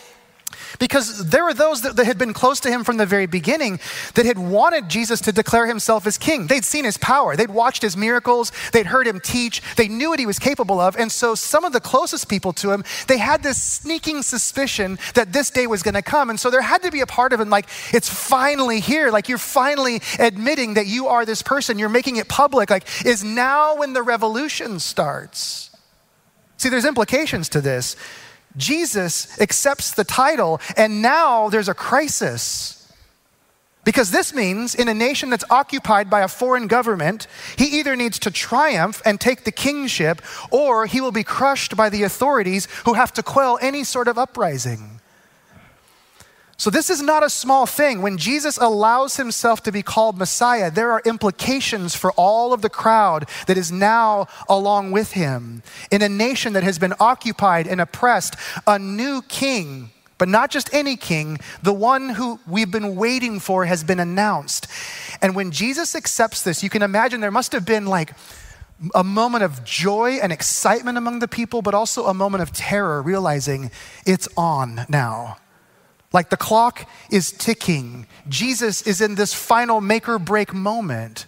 because 0.79 1.31
there 1.31 1.45
were 1.45 1.55
those 1.55 1.83
that, 1.83 1.97
that, 1.97 2.07
had 2.07 2.19
been 2.19 2.33
close 2.33 2.61
to 2.61 2.71
him 2.71 2.85
from 2.85 2.97
the 2.97 3.07
very 3.07 3.27
beginning 3.27 3.81
that 4.15 4.27
had 4.27 4.39
wanted 4.39 4.89
Jesus 4.89 5.21
to 5.23 5.33
declare 5.33 5.67
himself 5.67 6.07
as 6.07 6.19
king. 6.19 6.47
They'd 6.47 6.65
seen 6.65 6.85
his 6.85 6.97
power, 6.97 7.37
they'd 7.37 7.51
watched 7.51 7.83
his 7.83 7.97
miracles, 7.97 8.53
they'd 8.73 8.87
heard 8.87 9.07
him 9.07 9.21
teach, 9.21 9.63
they 9.77 9.89
knew 9.89 10.11
what 10.11 10.19
he 10.19 10.27
was 10.27 10.39
capable 10.39 10.81
of. 10.81 10.97
And 10.97 11.11
so, 11.11 11.35
some 11.35 11.65
of 11.65 11.73
the 11.73 11.81
closest 11.81 12.29
people 12.29 12.53
to 12.55 12.73
him, 12.73 12.85
they 13.07 13.19
had 13.19 13.43
this 13.43 13.63
sneaking 13.63 14.23
suspicion 14.23 14.99
that 15.15 15.33
this 15.33 15.51
day 15.51 15.67
was 15.67 15.83
going 15.83 15.95
to 15.95 16.03
come. 16.03 16.31
And 16.31 16.39
so, 16.39 16.51
there 16.51 16.63
had 16.63 16.83
to 16.83 16.91
be 16.91 17.01
a 17.01 17.07
part 17.07 17.33
of 17.33 17.41
him 17.41 17.51
like, 17.51 17.69
it's 17.93 18.09
finally 18.09 18.81
here. 18.81 19.11
Like, 19.11 19.29
you're 19.29 19.39
finally 19.39 20.03
admitting 20.19 20.75
that 20.75 20.87
you 20.87 21.09
are 21.09 21.25
this 21.25 21.43
person, 21.43 21.79
you're 21.79 21.89
making 21.89 22.17
it 22.17 22.29
public. 22.29 22.71
Like, 22.71 22.87
is 23.05 23.23
now 23.23 23.77
when 23.77 23.93
the 23.93 24.03
revolution 24.03 24.79
starts. 24.81 25.71
See, 26.57 26.69
there's 26.69 26.85
implications 26.85 27.49
to 27.51 27.61
this. 27.61 27.97
Jesus 28.57 29.41
accepts 29.41 29.93
the 29.93 30.05
title, 30.05 30.61
and 30.77 31.03
now 31.03 31.49
there's 31.49 31.69
a 31.69 31.75
crisis. 31.75 32.77
Because 33.83 34.11
this 34.11 34.35
means 34.35 34.75
in 34.75 34.89
a 34.89 34.95
nation 34.95 35.31
that's 35.31 35.45
occupied 35.49 36.11
by 36.11 36.21
a 36.21 36.29
foreign 36.29 36.67
government, 36.67 37.27
he 37.57 37.79
either 37.79 37.97
needs 37.97 38.19
to 38.21 38.31
triumph 38.31 39.01
and 39.07 39.19
take 39.19 39.45
the 39.45 39.53
kingship, 39.53 40.21
or 40.51 40.87
he 40.87 41.01
will 41.01 41.13
be 41.13 41.25
crushed 41.25 41.77
by 41.77 41.89
the 41.89 42.03
authorities 42.03 42.69
who 42.85 42.95
have 42.95 43.13
to 43.15 43.23
quell 43.23 43.59
any 43.63 43.85
sort 43.85 44.07
of 44.07 44.19
uprising. 44.19 45.00
So, 46.61 46.69
this 46.69 46.91
is 46.91 47.01
not 47.01 47.23
a 47.23 47.31
small 47.31 47.65
thing. 47.65 48.03
When 48.03 48.19
Jesus 48.19 48.59
allows 48.59 49.17
himself 49.17 49.63
to 49.63 49.73
be 49.73 49.83
called 49.83 50.19
Messiah, 50.19 50.71
there 50.71 50.93
are 50.93 51.01
implications 51.07 51.95
for 51.95 52.13
all 52.19 52.53
of 52.53 52.61
the 52.61 52.69
crowd 52.69 53.27
that 53.47 53.57
is 53.57 53.73
now 53.73 54.27
along 54.47 54.91
with 54.91 55.13
him. 55.13 55.63
In 55.91 56.03
a 56.03 56.09
nation 56.11 56.53
that 56.53 56.63
has 56.63 56.79
been 56.79 56.93
occupied 57.01 57.67
and 57.67 57.81
oppressed, 57.81 58.37
a 58.67 58.79
new 58.79 59.23
king, 59.23 59.89
but 60.19 60.29
not 60.29 60.51
just 60.51 60.69
any 60.75 60.97
king, 60.99 61.39
the 61.63 61.73
one 61.73 62.11
who 62.11 62.39
we've 62.47 62.71
been 62.71 62.95
waiting 62.95 63.41
for 63.41 63.65
has 63.65 63.83
been 63.83 63.99
announced. 63.99 64.67
And 65.23 65.35
when 65.35 65.53
Jesus 65.53 65.95
accepts 65.95 66.43
this, 66.43 66.63
you 66.63 66.69
can 66.69 66.83
imagine 66.83 67.23
there 67.23 67.31
must 67.31 67.53
have 67.53 67.65
been 67.65 67.87
like, 67.87 68.13
a 68.95 69.05
moment 69.05 69.45
of 69.45 69.65
joy 69.65 70.19
and 70.23 70.31
excitement 70.31 70.99
among 70.99 71.21
the 71.21 71.29
people, 71.29 71.63
but 71.63 71.75
also 71.75 72.07
a 72.07 72.15
moment 72.15 72.43
of 72.43 72.53
terror, 72.53 73.01
realizing 73.01 73.71
it's 74.05 74.29
on 74.37 74.87
now. 74.91 75.39
Like 76.13 76.31
the 76.31 76.37
clock 76.37 76.89
is 77.11 77.31
ticking. 77.31 78.07
Jesus 78.29 78.83
is 78.83 79.01
in 79.01 79.15
this 79.15 79.33
final 79.33 79.81
make 79.81 80.09
or 80.09 80.19
break 80.19 80.53
moment. 80.53 81.27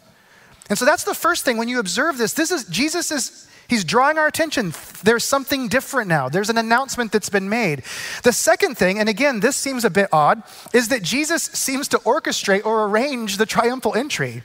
And 0.69 0.79
so 0.79 0.85
that's 0.85 1.05
the 1.05 1.15
first 1.15 1.45
thing 1.45 1.57
when 1.57 1.69
you 1.69 1.79
observe 1.79 2.19
this. 2.19 2.33
This 2.33 2.51
is 2.51 2.65
Jesus 2.65 3.13
is 3.13 3.49
he's 3.69 3.85
drawing 3.85 4.19
our 4.19 4.27
attention. 4.27 4.73
There's 5.05 5.25
something 5.25 5.69
different 5.69 6.09
now. 6.09 6.29
There's 6.29 6.51
an 6.51 6.59
announcement 6.59 7.13
that's 7.13 7.29
been 7.29 7.49
made. 7.49 7.85
The 8.25 8.33
second 8.33 8.77
thing, 8.77 8.99
and 8.99 9.09
again, 9.09 9.41
this 9.41 9.57
seems 9.57 9.85
a 9.85 9.91
bit 9.91 10.09
odd, 10.13 10.43
is 10.73 10.89
that 10.89 11.03
Jesus 11.03 11.45
seems 11.45 11.89
to 11.89 11.99
orchestrate 11.99 12.65
or 12.65 12.87
arrange 12.87 13.37
the 13.37 13.47
triumphal 13.47 13.95
entry. 13.95 14.43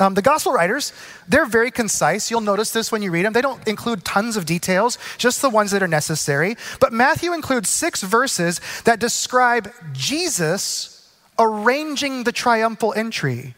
Um, 0.00 0.14
the 0.14 0.22
gospel 0.22 0.52
writers, 0.52 0.92
they're 1.28 1.46
very 1.46 1.70
concise. 1.70 2.30
You'll 2.30 2.40
notice 2.40 2.72
this 2.72 2.90
when 2.90 3.02
you 3.02 3.10
read 3.10 3.26
them. 3.26 3.34
They 3.34 3.42
don't 3.42 3.66
include 3.68 4.04
tons 4.04 4.36
of 4.36 4.46
details, 4.46 4.98
just 5.18 5.42
the 5.42 5.50
ones 5.50 5.70
that 5.70 5.82
are 5.82 5.88
necessary. 5.88 6.56
But 6.80 6.92
Matthew 6.92 7.34
includes 7.34 7.68
six 7.68 8.02
verses 8.02 8.60
that 8.84 8.98
describe 8.98 9.70
Jesus 9.92 11.08
arranging 11.38 12.24
the 12.24 12.32
triumphal 12.32 12.94
entry. 12.94 13.54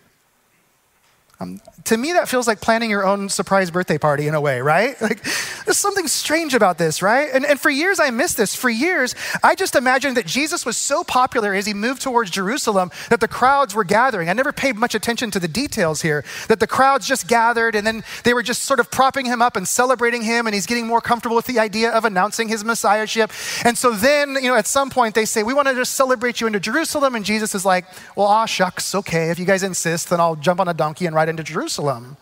Um, 1.40 1.60
to 1.84 1.96
me, 1.96 2.12
that 2.12 2.28
feels 2.28 2.46
like 2.46 2.60
planning 2.60 2.88
your 2.88 3.04
own 3.04 3.28
surprise 3.28 3.70
birthday 3.70 3.98
party 3.98 4.28
in 4.28 4.34
a 4.34 4.40
way, 4.40 4.60
right? 4.60 4.96
Like, 5.02 5.22
there's 5.64 5.78
something 5.78 6.06
strange 6.06 6.54
about 6.54 6.78
this, 6.78 7.02
right? 7.02 7.28
And, 7.34 7.44
and 7.44 7.60
for 7.60 7.70
years, 7.70 7.98
I 7.98 8.10
missed 8.10 8.36
this. 8.36 8.54
For 8.54 8.70
years, 8.70 9.16
I 9.42 9.56
just 9.56 9.74
imagined 9.74 10.16
that 10.16 10.26
Jesus 10.26 10.64
was 10.64 10.76
so 10.76 11.02
popular 11.02 11.54
as 11.54 11.66
he 11.66 11.74
moved 11.74 12.02
towards 12.02 12.30
Jerusalem 12.30 12.92
that 13.10 13.18
the 13.18 13.26
crowds 13.26 13.74
were 13.74 13.82
gathering. 13.82 14.28
I 14.28 14.32
never 14.32 14.52
paid 14.52 14.76
much 14.76 14.94
attention 14.94 15.32
to 15.32 15.40
the 15.40 15.48
details 15.48 16.02
here, 16.02 16.24
that 16.48 16.60
the 16.60 16.68
crowds 16.68 17.06
just 17.06 17.26
gathered 17.26 17.74
and 17.74 17.84
then 17.84 18.04
they 18.22 18.32
were 18.32 18.44
just 18.44 18.62
sort 18.62 18.78
of 18.78 18.90
propping 18.92 19.26
him 19.26 19.42
up 19.42 19.56
and 19.56 19.66
celebrating 19.66 20.22
him, 20.22 20.46
and 20.46 20.54
he's 20.54 20.66
getting 20.66 20.86
more 20.86 21.00
comfortable 21.00 21.36
with 21.36 21.46
the 21.46 21.58
idea 21.58 21.90
of 21.90 22.04
announcing 22.04 22.48
his 22.48 22.64
messiahship. 22.64 23.32
And 23.64 23.76
so 23.76 23.90
then, 23.90 24.36
you 24.36 24.48
know, 24.48 24.56
at 24.56 24.68
some 24.68 24.88
point, 24.88 25.16
they 25.16 25.24
say, 25.24 25.42
We 25.42 25.54
want 25.54 25.66
to 25.68 25.74
just 25.74 25.94
celebrate 25.94 26.40
you 26.40 26.46
into 26.46 26.60
Jerusalem. 26.60 27.16
And 27.16 27.24
Jesus 27.24 27.54
is 27.54 27.64
like, 27.64 27.86
Well, 28.14 28.26
ah, 28.26 28.46
shucks, 28.46 28.94
okay. 28.94 29.30
If 29.30 29.38
you 29.38 29.44
guys 29.44 29.64
insist, 29.64 30.10
then 30.10 30.20
I'll 30.20 30.36
jump 30.36 30.60
on 30.60 30.68
a 30.68 30.74
donkey 30.74 31.06
and 31.06 31.16
ride 31.16 31.31
into 31.32 31.42
Jerusalem. 31.42 32.16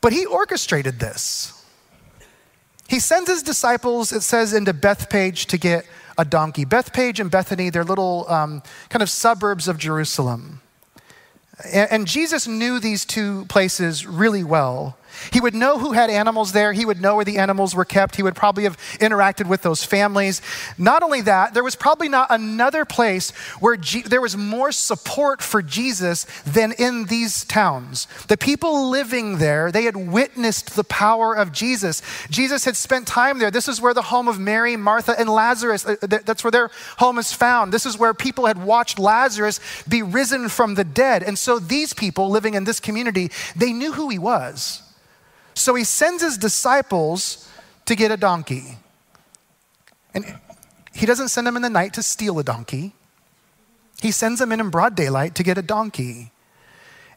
But 0.00 0.12
he 0.12 0.26
orchestrated 0.26 0.98
this. 0.98 1.64
He 2.88 2.98
sends 3.00 3.30
his 3.30 3.42
disciples, 3.42 4.12
it 4.12 4.22
says, 4.22 4.52
into 4.52 4.72
Bethphage 4.72 5.46
to 5.46 5.56
get 5.56 5.86
a 6.18 6.24
donkey. 6.24 6.64
Bethphage 6.64 7.20
and 7.20 7.30
Bethany, 7.30 7.70
they're 7.70 7.84
little 7.84 8.26
um, 8.28 8.62
kind 8.88 9.02
of 9.02 9.08
suburbs 9.08 9.68
of 9.68 9.78
Jerusalem. 9.78 10.60
And, 11.72 11.90
and 11.90 12.06
Jesus 12.06 12.46
knew 12.46 12.78
these 12.78 13.04
two 13.04 13.44
places 13.46 14.06
really 14.06 14.44
well. 14.44 14.98
He 15.32 15.40
would 15.40 15.54
know 15.54 15.78
who 15.78 15.92
had 15.92 16.10
animals 16.10 16.52
there. 16.52 16.72
He 16.72 16.84
would 16.84 17.00
know 17.00 17.16
where 17.16 17.24
the 17.24 17.38
animals 17.38 17.74
were 17.74 17.84
kept. 17.84 18.16
He 18.16 18.22
would 18.22 18.34
probably 18.34 18.64
have 18.64 18.76
interacted 19.00 19.48
with 19.48 19.62
those 19.62 19.84
families. 19.84 20.40
Not 20.78 21.02
only 21.02 21.20
that, 21.22 21.54
there 21.54 21.64
was 21.64 21.76
probably 21.76 22.08
not 22.08 22.28
another 22.30 22.84
place 22.84 23.30
where 23.60 23.76
there 24.06 24.20
was 24.20 24.36
more 24.36 24.72
support 24.72 25.42
for 25.42 25.62
Jesus 25.62 26.26
than 26.44 26.72
in 26.72 27.06
these 27.06 27.44
towns. 27.44 28.06
The 28.28 28.36
people 28.36 28.88
living 28.90 29.38
there, 29.38 29.70
they 29.70 29.84
had 29.84 29.96
witnessed 29.96 30.76
the 30.76 30.84
power 30.84 31.34
of 31.34 31.52
Jesus. 31.52 32.02
Jesus 32.30 32.64
had 32.64 32.76
spent 32.76 33.06
time 33.06 33.38
there. 33.38 33.50
This 33.50 33.68
is 33.68 33.80
where 33.80 33.94
the 33.94 34.02
home 34.02 34.28
of 34.28 34.38
Mary, 34.38 34.76
Martha, 34.76 35.14
and 35.18 35.28
Lazarus, 35.28 35.86
uh, 35.86 35.96
that's 36.00 36.44
where 36.44 36.50
their 36.50 36.70
home 36.98 37.18
is 37.18 37.32
found. 37.32 37.72
This 37.72 37.86
is 37.86 37.98
where 37.98 38.14
people 38.14 38.46
had 38.46 38.62
watched 38.62 38.98
Lazarus 38.98 39.60
be 39.88 40.02
risen 40.02 40.48
from 40.48 40.74
the 40.74 40.84
dead. 40.84 41.22
And 41.22 41.38
so 41.38 41.58
these 41.58 41.92
people 41.92 42.30
living 42.30 42.54
in 42.54 42.64
this 42.64 42.80
community, 42.80 43.30
they 43.56 43.72
knew 43.72 43.92
who 43.92 44.08
he 44.08 44.18
was. 44.18 44.82
So 45.54 45.74
he 45.74 45.84
sends 45.84 46.22
his 46.22 46.36
disciples 46.36 47.48
to 47.86 47.94
get 47.94 48.10
a 48.10 48.16
donkey. 48.16 48.78
And 50.12 50.38
he 50.92 51.06
doesn't 51.06 51.28
send 51.28 51.46
them 51.46 51.56
in 51.56 51.62
the 51.62 51.70
night 51.70 51.94
to 51.94 52.02
steal 52.02 52.38
a 52.38 52.44
donkey. 52.44 52.92
He 54.00 54.10
sends 54.10 54.40
them 54.40 54.52
in 54.52 54.60
in 54.60 54.70
broad 54.70 54.94
daylight 54.94 55.34
to 55.36 55.42
get 55.42 55.58
a 55.58 55.62
donkey. 55.62 56.32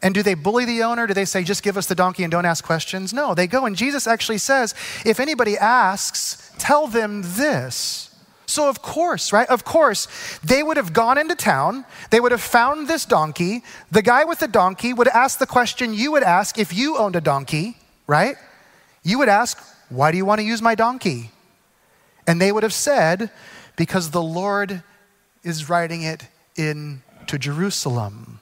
And 0.01 0.13
do 0.13 0.21
they 0.21 0.35
bully 0.35 0.65
the 0.65 0.83
owner? 0.83 1.07
Do 1.07 1.13
they 1.13 1.25
say, 1.25 1.43
just 1.43 1.63
give 1.63 1.77
us 1.77 1.87
the 1.87 1.95
donkey 1.95 2.23
and 2.23 2.31
don't 2.31 2.45
ask 2.45 2.63
questions? 2.63 3.13
No, 3.13 3.33
they 3.33 3.47
go. 3.47 3.65
And 3.65 3.75
Jesus 3.75 4.05
actually 4.05 4.37
says, 4.37 4.75
if 5.05 5.19
anybody 5.19 5.57
asks, 5.57 6.51
tell 6.59 6.87
them 6.87 7.23
this. 7.23 8.03
So, 8.45 8.69
of 8.69 8.81
course, 8.81 9.33
right? 9.33 9.49
Of 9.49 9.65
course, 9.65 10.07
they 10.43 10.63
would 10.63 10.77
have 10.77 10.93
gone 10.93 11.17
into 11.17 11.35
town. 11.35 11.83
They 12.11 12.19
would 12.19 12.31
have 12.31 12.41
found 12.41 12.87
this 12.87 13.05
donkey. 13.05 13.63
The 13.91 14.01
guy 14.01 14.23
with 14.23 14.39
the 14.39 14.47
donkey 14.47 14.93
would 14.93 15.09
ask 15.09 15.39
the 15.39 15.47
question 15.47 15.93
you 15.93 16.11
would 16.13 16.23
ask 16.23 16.57
if 16.57 16.73
you 16.73 16.97
owned 16.97 17.15
a 17.15 17.21
donkey 17.21 17.75
right? 18.07 18.37
You 19.03 19.19
would 19.19 19.29
ask, 19.29 19.61
Why 19.89 20.11
do 20.11 20.17
you 20.17 20.25
want 20.25 20.39
to 20.39 20.45
use 20.45 20.61
my 20.61 20.75
donkey? 20.75 21.31
And 22.25 22.41
they 22.41 22.51
would 22.51 22.63
have 22.63 22.73
said, 22.73 23.29
Because 23.75 24.11
the 24.11 24.21
Lord 24.21 24.81
is 25.43 25.69
riding 25.69 26.01
it 26.01 26.27
into 26.55 27.37
Jerusalem. 27.37 28.39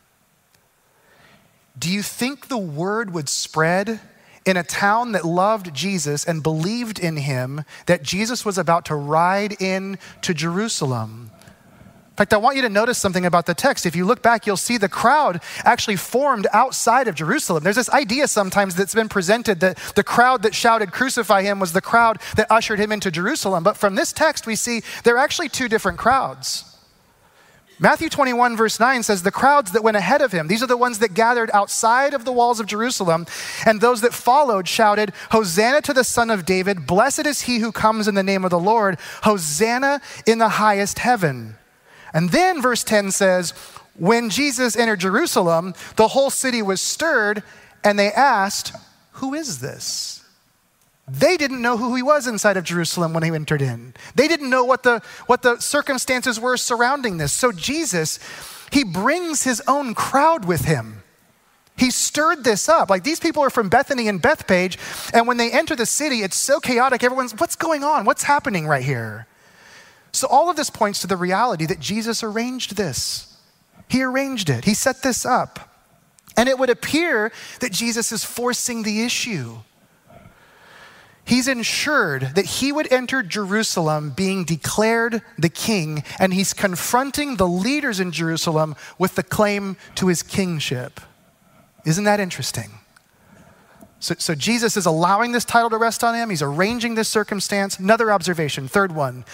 Do 1.77 1.91
you 1.91 2.01
think 2.01 2.47
the 2.47 2.57
word 2.57 3.13
would 3.13 3.27
spread 3.27 3.99
in 4.45 4.57
a 4.57 4.63
town 4.63 5.11
that 5.11 5.25
loved 5.25 5.73
Jesus 5.73 6.23
and 6.23 6.41
believed 6.41 6.99
in 6.99 7.17
him 7.17 7.65
that 7.87 8.03
Jesus 8.03 8.45
was 8.45 8.57
about 8.57 8.85
to 8.85 8.95
ride 8.95 9.61
in 9.61 9.97
to 10.21 10.33
Jerusalem? 10.33 11.31
In 12.15 12.17
fact, 12.17 12.33
I 12.33 12.37
want 12.37 12.55
you 12.55 12.61
to 12.61 12.69
notice 12.69 12.97
something 12.97 13.25
about 13.25 13.45
the 13.45 13.53
text. 13.53 13.85
If 13.85 13.93
you 13.93 14.05
look 14.05 14.21
back, 14.21 14.47
you'll 14.47 14.55
see 14.55 14.77
the 14.77 14.87
crowd 14.87 15.43
actually 15.65 15.97
formed 15.97 16.47
outside 16.53 17.09
of 17.09 17.15
Jerusalem. 17.15 17.65
There's 17.65 17.75
this 17.75 17.89
idea 17.89 18.29
sometimes 18.29 18.75
that's 18.75 18.95
been 18.95 19.09
presented 19.09 19.59
that 19.59 19.77
the 19.95 20.03
crowd 20.03 20.41
that 20.43 20.55
shouted, 20.55 20.93
Crucify 20.93 21.41
him, 21.41 21.59
was 21.59 21.73
the 21.73 21.81
crowd 21.81 22.21
that 22.37 22.49
ushered 22.49 22.79
him 22.79 22.93
into 22.93 23.11
Jerusalem. 23.11 23.65
But 23.65 23.75
from 23.75 23.95
this 23.95 24.13
text, 24.13 24.47
we 24.47 24.55
see 24.55 24.81
there 25.03 25.15
are 25.15 25.17
actually 25.17 25.49
two 25.49 25.67
different 25.67 25.97
crowds. 25.97 26.63
Matthew 27.79 28.07
21, 28.07 28.55
verse 28.55 28.79
9 28.79 29.03
says, 29.03 29.23
The 29.23 29.29
crowds 29.29 29.73
that 29.73 29.83
went 29.83 29.97
ahead 29.97 30.21
of 30.21 30.31
him, 30.31 30.47
these 30.47 30.63
are 30.63 30.67
the 30.67 30.77
ones 30.77 30.99
that 30.99 31.13
gathered 31.13 31.51
outside 31.53 32.13
of 32.13 32.23
the 32.23 32.31
walls 32.31 32.61
of 32.61 32.65
Jerusalem, 32.65 33.25
and 33.65 33.81
those 33.81 33.99
that 33.99 34.13
followed 34.13 34.69
shouted, 34.69 35.11
Hosanna 35.31 35.81
to 35.81 35.91
the 35.91 36.05
Son 36.05 36.29
of 36.29 36.45
David, 36.45 36.87
blessed 36.87 37.25
is 37.25 37.41
he 37.41 37.59
who 37.59 37.73
comes 37.73 38.07
in 38.07 38.15
the 38.15 38.23
name 38.23 38.45
of 38.45 38.51
the 38.51 38.57
Lord, 38.57 38.97
Hosanna 39.23 39.99
in 40.25 40.37
the 40.37 40.47
highest 40.47 40.99
heaven. 40.99 41.57
And 42.15 42.29
then 42.29 42.61
verse 42.61 42.83
10 42.85 43.11
says, 43.11 43.51
When 43.99 44.29
Jesus 44.29 44.77
entered 44.77 45.01
Jerusalem, 45.01 45.75
the 45.97 46.07
whole 46.07 46.29
city 46.29 46.61
was 46.61 46.79
stirred, 46.81 47.43
and 47.83 47.99
they 47.99 48.11
asked, 48.11 48.73
Who 49.13 49.33
is 49.33 49.59
this? 49.59 50.23
They 51.07 51.35
didn't 51.37 51.61
know 51.61 51.77
who 51.77 51.93
he 51.93 52.01
was 52.01 52.25
inside 52.25 52.57
of 52.57 52.63
Jerusalem 52.63 53.13
when 53.13 53.21
he 53.21 53.29
entered 53.29 53.61
in. 53.61 53.93
They 54.15 54.29
didn't 54.29 54.49
know 54.49 54.63
what 54.63 54.83
the, 54.83 55.01
what 55.27 55.43
the 55.43 55.59
circumstances 55.59 56.39
were 56.39 56.57
surrounding 56.57 57.17
this. 57.17 57.33
So 57.33 57.51
Jesus, 57.51 58.17
he 58.71 58.83
brings 58.85 59.43
his 59.43 59.61
own 59.67 59.93
crowd 59.93 60.45
with 60.45 60.61
him. 60.65 61.03
He 61.77 61.91
stirred 61.91 62.45
this 62.45 62.69
up. 62.69 62.89
Like 62.89 63.03
these 63.03 63.19
people 63.19 63.43
are 63.43 63.49
from 63.49 63.67
Bethany 63.67 64.07
and 64.07 64.21
Bethphage, 64.21 64.79
and 65.13 65.27
when 65.27 65.35
they 65.35 65.51
enter 65.51 65.75
the 65.75 65.85
city, 65.85 66.21
it's 66.21 66.37
so 66.37 66.61
chaotic. 66.61 67.03
Everyone's, 67.03 67.33
what's 67.33 67.57
going 67.57 67.83
on? 67.83 68.05
What's 68.05 68.23
happening 68.23 68.65
right 68.65 68.83
here? 68.83 69.27
So, 70.15 70.27
all 70.27 70.49
of 70.49 70.55
this 70.55 70.69
points 70.69 70.99
to 71.01 71.07
the 71.07 71.17
reality 71.17 71.65
that 71.65 71.79
Jesus 71.79 72.23
arranged 72.23 72.77
this. 72.77 73.37
He 73.89 74.01
arranged 74.01 74.49
it, 74.49 74.65
He 74.65 74.73
set 74.73 75.03
this 75.03 75.25
up. 75.25 75.71
And 76.37 76.49
it 76.49 76.59
would 76.59 76.69
appear 76.69 77.31
that 77.61 77.71
Jesus 77.71 78.11
is 78.11 78.25
forcing 78.25 78.83
the 78.83 79.03
issue. 79.03 79.57
He's 81.23 81.47
ensured 81.47 82.35
that 82.35 82.45
he 82.45 82.71
would 82.71 82.91
enter 82.91 83.23
Jerusalem 83.23 84.11
being 84.11 84.43
declared 84.43 85.23
the 85.39 85.49
king, 85.49 86.03
and 86.19 86.33
he's 86.33 86.53
confronting 86.53 87.37
the 87.37 87.47
leaders 87.47 87.99
in 87.99 88.11
Jerusalem 88.11 88.75
with 88.99 89.15
the 89.15 89.23
claim 89.23 89.75
to 89.95 90.07
his 90.07 90.21
kingship. 90.21 90.99
Isn't 91.83 92.03
that 92.03 92.19
interesting? 92.19 92.69
So, 93.99 94.13
so, 94.19 94.35
Jesus 94.35 94.77
is 94.77 94.85
allowing 94.85 95.31
this 95.31 95.45
title 95.45 95.71
to 95.71 95.77
rest 95.77 96.03
on 96.03 96.13
him. 96.13 96.29
He's 96.29 96.43
arranging 96.43 96.93
this 96.93 97.07
circumstance. 97.07 97.79
Another 97.79 98.11
observation, 98.11 98.67
third 98.67 98.93
one. 98.93 99.25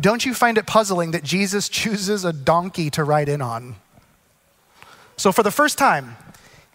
Don't 0.00 0.24
you 0.24 0.34
find 0.34 0.56
it 0.56 0.66
puzzling 0.66 1.10
that 1.10 1.24
Jesus 1.24 1.68
chooses 1.68 2.24
a 2.24 2.32
donkey 2.32 2.90
to 2.90 3.04
ride 3.04 3.28
in 3.28 3.42
on? 3.42 3.76
So, 5.16 5.32
for 5.32 5.42
the 5.42 5.50
first 5.50 5.76
time, 5.76 6.16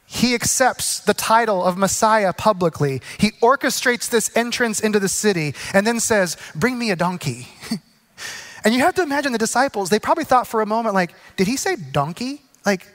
he 0.06 0.36
accepts 0.36 1.00
the 1.00 1.16
title 1.16 1.64
of 1.64 1.78
Messiah 1.78 2.32
publicly. 2.32 3.02
He 3.18 3.32
orchestrates 3.42 4.10
this 4.10 4.36
entrance 4.38 4.80
into 4.80 5.00
the 5.00 5.10
city 5.10 5.56
and 5.74 5.88
then 5.88 6.00
says, 6.00 6.38
Bring 6.54 6.78
me 6.78 6.92
a 6.92 6.96
donkey. 6.96 7.48
and 8.64 8.74
you 8.74 8.82
have 8.82 8.94
to 8.96 9.02
imagine 9.02 9.32
the 9.32 9.40
disciples, 9.40 9.90
they 9.90 10.00
probably 10.00 10.26
thought 10.26 10.46
for 10.46 10.62
a 10.62 10.66
moment, 10.66 10.94
like, 10.94 11.14
Did 11.38 11.48
he 11.48 11.58
say 11.58 11.76
donkey? 11.76 12.42
Like, 12.66 12.88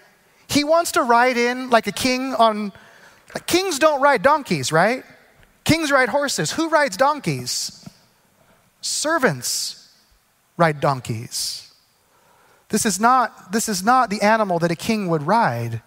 he 0.46 0.62
wants 0.62 0.92
to 0.92 1.02
ride 1.02 1.36
in 1.36 1.70
like 1.70 1.86
a 1.86 1.92
king 1.92 2.34
on. 2.34 2.72
Like, 3.34 3.46
kings 3.46 3.78
don't 3.78 4.00
ride 4.00 4.22
donkeys, 4.22 4.72
right? 4.72 5.04
Kings 5.64 5.90
ride 5.92 6.08
horses. 6.08 6.52
Who 6.52 6.68
rides 6.68 6.96
donkeys? 6.96 7.88
Servants 8.80 9.79
ride 10.60 10.78
donkeys. 10.80 11.72
This 12.68 12.86
is 12.86 13.00
not, 13.00 13.50
this 13.50 13.68
is 13.68 13.82
not 13.82 14.10
the 14.10 14.22
animal 14.22 14.60
that 14.60 14.70
a 14.70 14.76
king 14.76 15.08
would 15.08 15.24
ride. 15.24 15.82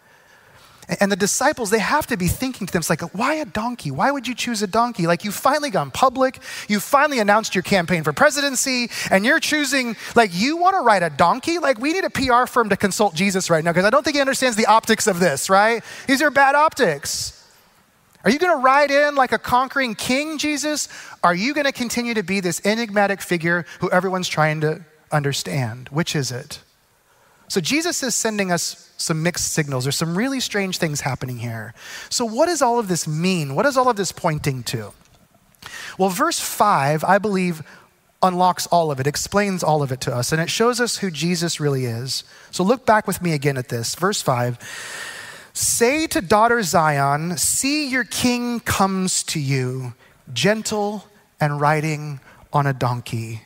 And 0.99 1.09
the 1.09 1.15
disciples, 1.15 1.69
they 1.69 1.79
have 1.79 2.07
to 2.07 2.17
be 2.17 2.27
thinking 2.27 2.67
to 2.67 2.73
themselves, 2.73 3.01
like, 3.01 3.15
why 3.15 3.35
a 3.35 3.45
donkey? 3.45 3.89
Why 3.89 4.11
would 4.11 4.27
you 4.27 4.35
choose 4.35 4.61
a 4.61 4.67
donkey? 4.67 5.07
Like, 5.07 5.23
you've 5.23 5.33
finally 5.33 5.69
gone 5.69 5.91
public, 5.91 6.39
you've 6.67 6.83
finally 6.83 7.19
announced 7.19 7.55
your 7.55 7.61
campaign 7.61 8.03
for 8.03 8.11
presidency, 8.11 8.89
and 9.09 9.25
you're 9.25 9.39
choosing, 9.39 9.95
like, 10.13 10.31
you 10.33 10.57
want 10.57 10.75
to 10.75 10.81
ride 10.81 11.01
a 11.01 11.09
donkey? 11.09 11.57
Like, 11.57 11.79
we 11.79 11.93
need 11.93 12.03
a 12.03 12.09
PR 12.09 12.47
firm 12.47 12.67
to 12.67 12.75
consult 12.75 13.15
Jesus 13.15 13.49
right 13.49 13.63
now, 13.63 13.71
because 13.71 13.85
I 13.85 13.91
don't 13.91 14.03
think 14.03 14.17
he 14.17 14.21
understands 14.21 14.57
the 14.57 14.65
optics 14.65 15.07
of 15.07 15.21
this, 15.21 15.49
right? 15.49 15.81
These 16.05 16.21
are 16.21 16.29
bad 16.29 16.53
optics. 16.53 17.42
Are 18.23 18.31
you 18.31 18.39
going 18.39 18.57
to 18.57 18.63
ride 18.63 18.89
in 18.89 19.15
like 19.15 19.33
a 19.33 19.37
conquering 19.37 19.95
king, 19.95 20.37
Jesus? 20.37 20.87
Are 21.23 21.35
you 21.35 21.53
going 21.53 21.65
to 21.65 21.73
continue 21.73 22.13
to 22.13 22.23
be 22.23 22.39
this 22.39 22.61
enigmatic 22.65 23.21
figure 23.21 23.65
who 23.79 23.91
everyone's 23.91 24.29
trying 24.29 24.61
to 24.61 24.85
understand? 25.11 25.89
Which 25.89 26.15
is 26.15 26.31
it? 26.31 26.61
So, 27.49 27.59
Jesus 27.59 28.01
is 28.01 28.15
sending 28.15 28.51
us 28.51 28.91
some 28.97 29.21
mixed 29.21 29.51
signals. 29.51 29.83
There's 29.83 29.97
some 29.97 30.17
really 30.17 30.39
strange 30.39 30.77
things 30.77 31.01
happening 31.01 31.37
here. 31.37 31.73
So, 32.09 32.23
what 32.23 32.45
does 32.45 32.61
all 32.61 32.79
of 32.79 32.87
this 32.87 33.07
mean? 33.07 33.55
What 33.55 33.65
is 33.65 33.75
all 33.77 33.89
of 33.89 33.97
this 33.97 34.11
pointing 34.11 34.63
to? 34.63 34.93
Well, 35.97 36.09
verse 36.09 36.39
5, 36.39 37.03
I 37.03 37.17
believe, 37.19 37.61
unlocks 38.23 38.65
all 38.67 38.89
of 38.89 38.99
it, 38.99 39.05
explains 39.05 39.63
all 39.63 39.83
of 39.83 39.91
it 39.91 39.99
to 40.01 40.15
us, 40.15 40.31
and 40.31 40.41
it 40.41 40.49
shows 40.49 40.79
us 40.79 40.97
who 40.97 41.11
Jesus 41.11 41.59
really 41.59 41.85
is. 41.85 42.23
So, 42.49 42.63
look 42.63 42.85
back 42.85 43.05
with 43.05 43.21
me 43.21 43.33
again 43.33 43.57
at 43.57 43.69
this. 43.69 43.95
Verse 43.95 44.21
5 44.21 44.57
Say 45.53 46.07
to 46.07 46.21
daughter 46.21 46.63
Zion, 46.63 47.37
See, 47.37 47.87
your 47.87 48.03
king 48.03 48.59
comes 48.59 49.21
to 49.23 49.39
you, 49.39 49.93
gentle 50.33 51.07
and 51.39 51.61
riding 51.61 52.19
on 52.51 52.65
a 52.65 52.73
donkey, 52.73 53.43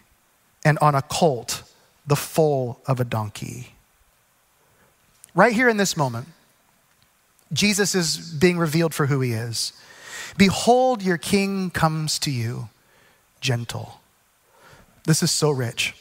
and 0.64 0.78
on 0.80 0.96
a 0.96 1.02
colt, 1.02 1.64
the 2.06 2.16
foal 2.16 2.82
of 2.88 3.00
a 3.00 3.06
donkey. 3.06 3.74
Right 5.36 5.54
here 5.54 5.70
in 5.70 5.78
this 5.78 5.96
moment, 5.98 6.28
Jesus 7.54 7.94
is 7.94 8.18
being 8.18 8.58
revealed 8.58 8.94
for 8.94 9.06
who 9.06 9.22
he 9.22 9.34
is. 9.34 9.74
Behold, 10.38 11.02
your 11.02 11.18
king 11.18 11.70
comes 11.70 12.20
to 12.20 12.32
you, 12.32 12.70
gentle. 13.42 14.00
This 15.06 15.24
is 15.24 15.32
so 15.32 15.52
rich. 15.52 15.94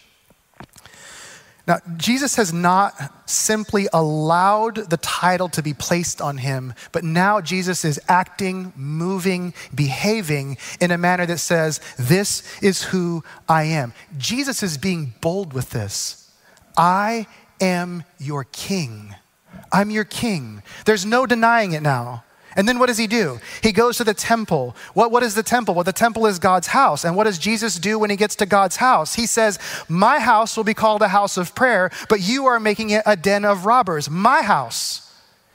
Now, 1.66 1.80
Jesus 1.96 2.36
has 2.36 2.52
not 2.52 3.12
simply 3.28 3.88
allowed 3.92 4.88
the 4.88 4.98
title 4.98 5.48
to 5.48 5.62
be 5.62 5.74
placed 5.74 6.20
on 6.20 6.38
him, 6.38 6.74
but 6.92 7.02
now 7.02 7.40
Jesus 7.40 7.84
is 7.84 8.00
acting, 8.08 8.72
moving, 8.76 9.52
behaving 9.74 10.58
in 10.80 10.92
a 10.92 10.98
manner 10.98 11.26
that 11.26 11.38
says, 11.38 11.80
This 11.98 12.44
is 12.62 12.84
who 12.84 13.24
I 13.48 13.64
am. 13.64 13.94
Jesus 14.16 14.62
is 14.62 14.78
being 14.78 15.14
bold 15.20 15.52
with 15.52 15.70
this. 15.70 16.30
I 16.76 17.26
am 17.60 18.04
your 18.18 18.44
king. 18.44 19.16
I'm 19.72 19.90
your 19.90 20.04
king. 20.04 20.62
There's 20.84 21.04
no 21.04 21.26
denying 21.26 21.72
it 21.72 21.82
now. 21.82 22.22
And 22.56 22.66
then 22.66 22.78
what 22.78 22.86
does 22.86 22.96
he 22.96 23.06
do? 23.06 23.38
He 23.62 23.70
goes 23.70 23.98
to 23.98 24.04
the 24.04 24.14
temple. 24.14 24.74
What, 24.94 25.12
what 25.12 25.22
is 25.22 25.34
the 25.34 25.42
temple? 25.42 25.74
Well, 25.74 25.84
the 25.84 25.92
temple 25.92 26.26
is 26.26 26.38
God's 26.38 26.68
house. 26.68 27.04
And 27.04 27.14
what 27.14 27.24
does 27.24 27.38
Jesus 27.38 27.78
do 27.78 27.98
when 27.98 28.08
he 28.08 28.16
gets 28.16 28.34
to 28.36 28.46
God's 28.46 28.76
house? 28.76 29.14
He 29.14 29.26
says, 29.26 29.58
My 29.88 30.18
house 30.18 30.56
will 30.56 30.64
be 30.64 30.74
called 30.74 31.02
a 31.02 31.08
house 31.08 31.36
of 31.36 31.54
prayer, 31.54 31.90
but 32.08 32.20
you 32.20 32.46
are 32.46 32.58
making 32.58 32.90
it 32.90 33.02
a 33.04 33.14
den 33.14 33.44
of 33.44 33.66
robbers. 33.66 34.08
My 34.08 34.42
house. 34.42 35.02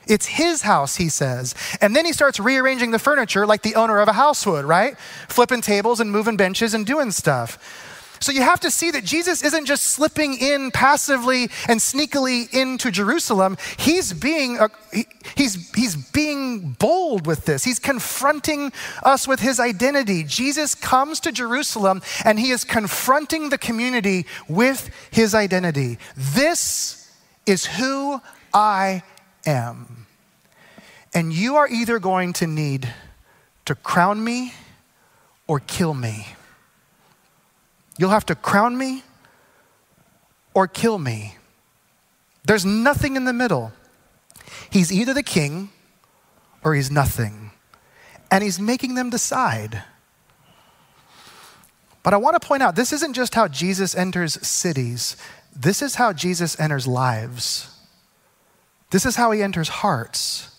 It's 0.07 0.25
his 0.25 0.63
house, 0.63 0.95
he 0.95 1.09
says. 1.09 1.55
And 1.79 1.95
then 1.95 2.05
he 2.05 2.13
starts 2.13 2.39
rearranging 2.39 2.91
the 2.91 2.99
furniture 2.99 3.45
like 3.45 3.61
the 3.61 3.75
owner 3.75 3.99
of 3.99 4.07
a 4.07 4.13
house 4.13 4.45
would, 4.45 4.65
right? 4.65 4.97
Flipping 5.27 5.61
tables 5.61 5.99
and 5.99 6.11
moving 6.11 6.37
benches 6.37 6.73
and 6.73 6.85
doing 6.85 7.11
stuff. 7.11 7.90
So 8.21 8.31
you 8.31 8.43
have 8.43 8.59
to 8.59 8.69
see 8.69 8.91
that 8.91 9.03
Jesus 9.03 9.43
isn't 9.43 9.65
just 9.65 9.83
slipping 9.83 10.35
in 10.35 10.69
passively 10.69 11.49
and 11.67 11.79
sneakily 11.79 12.53
into 12.53 12.91
Jerusalem. 12.91 13.57
He's 13.77 14.13
being, 14.13 14.59
uh, 14.59 14.67
he, 14.93 15.07
he's, 15.35 15.71
he's 15.71 15.95
being 15.95 16.73
bold 16.73 17.25
with 17.25 17.45
this. 17.45 17.63
He's 17.63 17.79
confronting 17.79 18.73
us 19.01 19.27
with 19.27 19.39
his 19.39 19.59
identity. 19.59 20.23
Jesus 20.23 20.75
comes 20.75 21.19
to 21.21 21.31
Jerusalem 21.31 22.03
and 22.23 22.39
he 22.39 22.51
is 22.51 22.63
confronting 22.63 23.49
the 23.49 23.57
community 23.57 24.27
with 24.47 24.91
his 25.09 25.33
identity. 25.33 25.97
This 26.15 27.11
is 27.47 27.65
who 27.65 28.21
I 28.53 29.01
am. 29.47 30.05
And 31.11 31.33
you 31.33 31.55
are 31.55 31.67
either 31.67 31.97
going 31.97 32.33
to 32.33 32.45
need 32.45 32.93
to 33.65 33.73
crown 33.73 34.23
me 34.23 34.53
or 35.47 35.59
kill 35.59 35.95
me. 35.95 36.27
You'll 38.01 38.09
have 38.09 38.25
to 38.25 38.35
crown 38.35 38.79
me 38.79 39.03
or 40.55 40.67
kill 40.67 40.97
me. 40.97 41.35
There's 42.43 42.65
nothing 42.65 43.15
in 43.15 43.25
the 43.25 43.31
middle. 43.31 43.73
He's 44.71 44.91
either 44.91 45.13
the 45.13 45.21
king 45.21 45.69
or 46.63 46.73
he's 46.73 46.89
nothing. 46.89 47.51
And 48.31 48.43
he's 48.43 48.59
making 48.59 48.95
them 48.95 49.11
decide. 49.11 49.83
But 52.01 52.15
I 52.15 52.17
want 52.17 52.41
to 52.41 52.47
point 52.47 52.63
out 52.63 52.75
this 52.75 52.91
isn't 52.91 53.13
just 53.13 53.35
how 53.35 53.47
Jesus 53.47 53.93
enters 53.93 54.47
cities, 54.47 55.15
this 55.55 55.83
is 55.83 55.93
how 55.93 56.11
Jesus 56.11 56.59
enters 56.59 56.87
lives. 56.87 57.69
This 58.89 59.05
is 59.05 59.15
how 59.15 59.29
he 59.29 59.43
enters 59.43 59.69
hearts. 59.69 60.49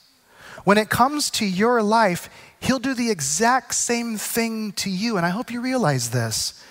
When 0.62 0.78
it 0.78 0.90
comes 0.90 1.28
to 1.30 1.44
your 1.44 1.82
life, 1.82 2.30
he'll 2.60 2.78
do 2.78 2.94
the 2.94 3.10
exact 3.10 3.74
same 3.74 4.16
thing 4.16 4.70
to 4.74 4.88
you. 4.88 5.16
And 5.16 5.26
I 5.26 5.30
hope 5.30 5.50
you 5.50 5.60
realize 5.60 6.10
this. 6.10 6.62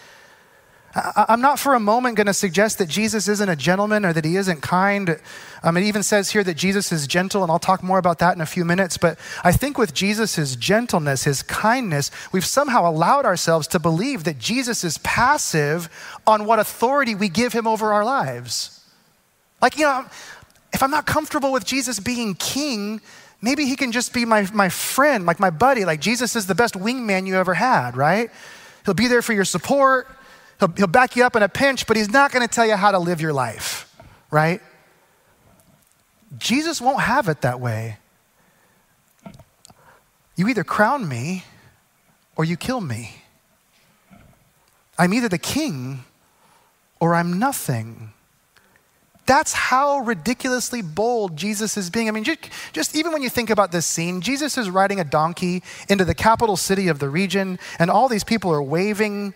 I'm 0.93 1.39
not 1.39 1.57
for 1.57 1.74
a 1.74 1.79
moment 1.79 2.17
going 2.17 2.27
to 2.27 2.33
suggest 2.33 2.77
that 2.79 2.89
Jesus 2.89 3.29
isn't 3.29 3.48
a 3.48 3.55
gentleman 3.55 4.05
or 4.05 4.12
that 4.12 4.25
he 4.25 4.36
isn't 4.36 4.62
kind. 4.62 5.17
Um, 5.63 5.77
it 5.77 5.83
even 5.83 6.03
says 6.03 6.31
here 6.31 6.43
that 6.43 6.55
Jesus 6.55 6.91
is 6.91 7.07
gentle, 7.07 7.43
and 7.43 7.51
I'll 7.51 7.60
talk 7.60 7.81
more 7.81 7.98
about 7.98 8.19
that 8.19 8.36
in 8.36 8.41
a 8.41 8.45
few 8.45 8.65
minutes. 8.65 8.98
But 8.98 9.17
I 9.43 9.53
think 9.53 9.77
with 9.77 9.93
Jesus' 9.93 10.55
gentleness, 10.57 11.24
his 11.24 11.43
kindness, 11.43 12.12
we've 12.33 12.45
somehow 12.45 12.89
allowed 12.89 13.25
ourselves 13.25 13.67
to 13.67 13.79
believe 13.79 14.25
that 14.25 14.38
Jesus 14.38 14.83
is 14.83 14.98
passive 14.98 15.89
on 16.27 16.45
what 16.45 16.60
authority 16.60 17.15
we 17.15 17.29
give 17.29 17.53
him 17.53 17.67
over 17.67 17.93
our 17.93 18.03
lives. 18.03 18.83
Like, 19.62 19.77
you 19.77 19.86
know, 19.86 20.05
if 20.74 20.83
I'm 20.83 20.91
not 20.91 21.05
comfortable 21.05 21.53
with 21.53 21.65
Jesus 21.65 22.01
being 22.01 22.36
king, 22.36 23.00
maybe 23.41 23.65
he 23.65 23.77
can 23.77 23.93
just 23.93 24.13
be 24.13 24.25
my, 24.25 24.45
my 24.53 24.67
friend, 24.67 25.25
like 25.25 25.39
my 25.39 25.51
buddy. 25.51 25.85
Like, 25.85 26.01
Jesus 26.01 26.35
is 26.35 26.48
the 26.48 26.55
best 26.55 26.74
wingman 26.74 27.27
you 27.27 27.35
ever 27.35 27.53
had, 27.53 27.96
right? 27.96 28.29
He'll 28.83 28.94
be 28.94 29.07
there 29.07 29.22
for 29.22 29.31
your 29.31 29.46
support. 29.46 30.07
He'll, 30.61 30.71
he'll 30.77 30.87
back 30.87 31.15
you 31.15 31.25
up 31.25 31.35
in 31.35 31.41
a 31.41 31.50
pinch, 31.50 31.87
but 31.87 31.97
he's 31.97 32.11
not 32.11 32.31
going 32.31 32.47
to 32.47 32.53
tell 32.53 32.67
you 32.67 32.75
how 32.75 32.91
to 32.91 33.00
live 33.00 33.19
your 33.19 33.33
life, 33.33 33.91
right? 34.29 34.61
Jesus 36.37 36.79
won't 36.79 37.01
have 37.01 37.27
it 37.27 37.41
that 37.41 37.59
way. 37.59 37.97
You 40.35 40.47
either 40.47 40.63
crown 40.63 41.09
me 41.09 41.43
or 42.35 42.45
you 42.45 42.55
kill 42.57 42.79
me. 42.79 43.15
I'm 45.00 45.15
either 45.15 45.27
the 45.27 45.39
king 45.39 46.03
or 47.00 47.15
I'm 47.15 47.39
nothing. 47.39 48.13
That's 49.25 49.53
how 49.53 50.00
ridiculously 50.00 50.83
bold 50.83 51.37
Jesus 51.37 51.75
is 51.75 51.89
being. 51.89 52.07
I 52.07 52.11
mean, 52.11 52.24
just, 52.24 52.50
just, 52.71 52.95
even 52.95 53.11
when 53.11 53.24
you 53.24 53.29
think 53.29 53.50
about 53.50 53.71
this 53.71 53.87
scene, 53.87 54.21
Jesus 54.21 54.59
is 54.59 54.69
riding 54.69 55.00
a 55.00 55.03
donkey 55.03 55.63
into 55.89 56.05
the 56.05 56.13
capital 56.13 56.55
city 56.55 56.87
of 56.87 57.00
the 57.00 57.09
region, 57.09 57.57
and 57.79 57.89
all 57.89 58.07
these 58.07 58.24
people 58.24 58.51
are 58.51 58.61
waving 58.61 59.33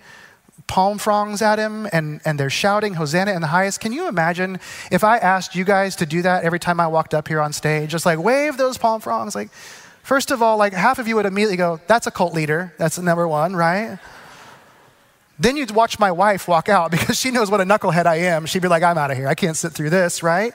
palm 0.68 0.98
fronds 0.98 1.42
at 1.42 1.60
him 1.60 1.88
and, 1.92 2.22
and 2.26 2.40
they're 2.40 2.50
shouting 2.50 2.96
Hosanna 2.96 3.34
in 3.34 3.42
the 3.42 3.48
highest. 3.48 3.80
Can 3.80 3.92
you 3.92 4.08
imagine 4.08 4.60
if 4.92 5.04
I 5.04 5.18
asked 5.18 5.56
you 5.56 5.64
guys 5.64 5.96
to 5.98 6.06
do 6.06 6.22
that 6.24 6.44
every 6.44 6.60
time 6.60 6.80
I 6.80 6.88
walked 6.88 7.14
up 7.14 7.28
here 7.28 7.42
on 7.42 7.54
stage? 7.54 7.92
Just 7.92 8.06
like 8.06 8.20
wave 8.20 8.58
those 8.58 8.78
palm 8.78 9.02
fronds. 9.02 9.36
Like, 9.36 9.52
first 10.04 10.32
of 10.32 10.42
all, 10.42 10.58
like 10.58 10.74
half 10.74 10.98
of 10.98 11.08
you 11.08 11.16
would 11.18 11.26
immediately 11.26 11.58
go, 11.58 11.80
that's 11.88 12.08
a 12.08 12.12
cult 12.12 12.34
leader. 12.34 12.74
That's 12.78 12.98
number 12.98 13.28
one, 13.28 13.56
right? 13.56 14.00
Then 15.38 15.58
you'd 15.58 15.72
watch 15.72 16.00
my 16.00 16.12
wife 16.12 16.48
walk 16.48 16.70
out 16.70 16.92
because 16.98 17.20
she 17.20 17.32
knows 17.32 17.52
what 17.52 17.62
a 17.62 17.66
knucklehead 17.66 18.06
I 18.06 18.16
am. 18.16 18.46
She'd 18.46 18.62
be 18.62 18.68
like, 18.68 18.84
I'm 18.84 18.98
out 18.98 19.12
of 19.12 19.18
here. 19.18 19.28
I 19.28 19.36
can't 19.36 19.58
sit 19.58 19.74
through 19.74 19.90
this, 19.90 20.24
right? 20.24 20.54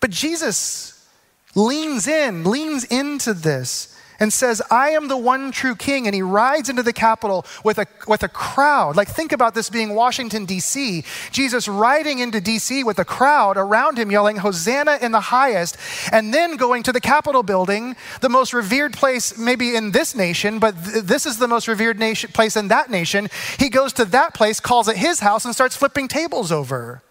But 0.00 0.10
Jesus 0.10 1.08
leans 1.54 2.06
in, 2.06 2.44
leans 2.44 2.84
into 2.84 3.32
this 3.32 3.95
and 4.18 4.32
says, 4.32 4.62
I 4.70 4.90
am 4.90 5.08
the 5.08 5.16
one 5.16 5.52
true 5.52 5.74
king. 5.74 6.06
And 6.06 6.14
he 6.14 6.22
rides 6.22 6.68
into 6.68 6.82
the 6.82 6.92
Capitol 6.92 7.44
with 7.64 7.78
a, 7.78 7.86
with 8.06 8.22
a 8.22 8.28
crowd. 8.28 8.96
Like, 8.96 9.08
think 9.08 9.32
about 9.32 9.54
this 9.54 9.70
being 9.70 9.94
Washington, 9.94 10.44
D.C. 10.44 11.04
Jesus 11.30 11.68
riding 11.68 12.18
into 12.18 12.40
D.C. 12.40 12.84
with 12.84 12.98
a 12.98 13.04
crowd 13.04 13.56
around 13.56 13.98
him 13.98 14.10
yelling, 14.10 14.36
Hosanna 14.36 14.98
in 15.00 15.12
the 15.12 15.20
highest, 15.20 15.76
and 16.12 16.32
then 16.32 16.56
going 16.56 16.82
to 16.84 16.92
the 16.92 17.00
Capitol 17.00 17.42
building, 17.42 17.96
the 18.20 18.28
most 18.28 18.52
revered 18.52 18.92
place 18.92 19.38
maybe 19.38 19.74
in 19.74 19.92
this 19.92 20.14
nation, 20.14 20.58
but 20.58 20.74
th- 20.84 21.04
this 21.04 21.26
is 21.26 21.38
the 21.38 21.48
most 21.48 21.68
revered 21.68 21.98
nation, 21.98 22.30
place 22.32 22.56
in 22.56 22.68
that 22.68 22.90
nation. 22.90 23.28
He 23.58 23.68
goes 23.68 23.92
to 23.94 24.04
that 24.06 24.34
place, 24.34 24.60
calls 24.60 24.88
it 24.88 24.96
his 24.96 25.20
house, 25.20 25.44
and 25.44 25.54
starts 25.54 25.76
flipping 25.76 26.08
tables 26.08 26.50
over. 26.50 27.02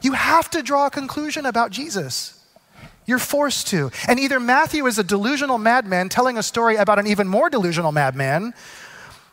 You 0.00 0.12
have 0.12 0.48
to 0.50 0.62
draw 0.62 0.86
a 0.86 0.90
conclusion 0.90 1.46
about 1.46 1.70
Jesus. 1.70 2.37
You're 3.08 3.18
forced 3.18 3.68
to. 3.68 3.90
And 4.06 4.20
either 4.20 4.38
Matthew 4.38 4.86
is 4.86 4.98
a 4.98 5.02
delusional 5.02 5.56
madman 5.56 6.10
telling 6.10 6.36
a 6.36 6.42
story 6.42 6.76
about 6.76 6.98
an 6.98 7.06
even 7.06 7.26
more 7.26 7.48
delusional 7.48 7.90
madman, 7.90 8.52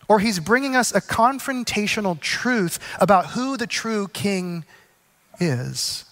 or 0.07 0.19
he's 0.19 0.39
bringing 0.39 0.77
us 0.77 0.95
a 0.95 1.01
confrontational 1.01 2.17
truth 2.17 2.79
about 3.01 3.31
who 3.31 3.57
the 3.57 3.67
true 3.67 4.07
king 4.07 4.63
is. 5.41 6.05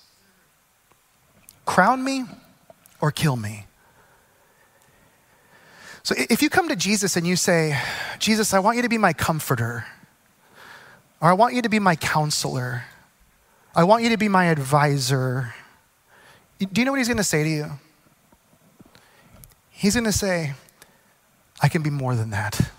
Crown 1.66 2.04
me 2.04 2.26
or 3.00 3.12
kill 3.12 3.38
me. 3.38 3.66
So 6.04 6.16
if 6.18 6.42
you 6.42 6.50
come 6.50 6.68
to 6.68 6.76
Jesus 6.76 7.16
and 7.16 7.26
you 7.26 7.38
say, 7.38 7.80
Jesus, 8.20 8.54
I 8.54 8.60
want 8.60 8.76
you 8.76 8.84
to 8.84 8.90
be 8.90 8.98
my 8.98 9.14
comforter, 9.14 9.86
or 11.22 11.30
I 11.30 11.34
want 11.34 11.54
you 11.54 11.62
to 11.62 11.70
be 11.70 11.80
my 11.80 11.96
counselor, 11.96 12.84
I 13.74 13.86
want 13.86 14.04
you 14.04 14.10
to 14.10 14.18
be 14.18 14.28
my 14.28 14.46
advisor, 14.48 15.54
do 16.60 16.82
you 16.82 16.86
know 16.86 16.92
what 16.92 17.00
he's 17.00 17.08
going 17.08 17.18
to 17.18 17.24
say 17.24 17.44
to 17.44 17.50
you? 17.50 17.72
He's 19.70 19.96
going 19.96 20.06
to 20.06 20.12
say, 20.12 20.54
I 21.62 21.68
can 21.68 21.82
be 21.82 21.90
more 21.90 22.16
than 22.16 22.30
that. 22.30 22.72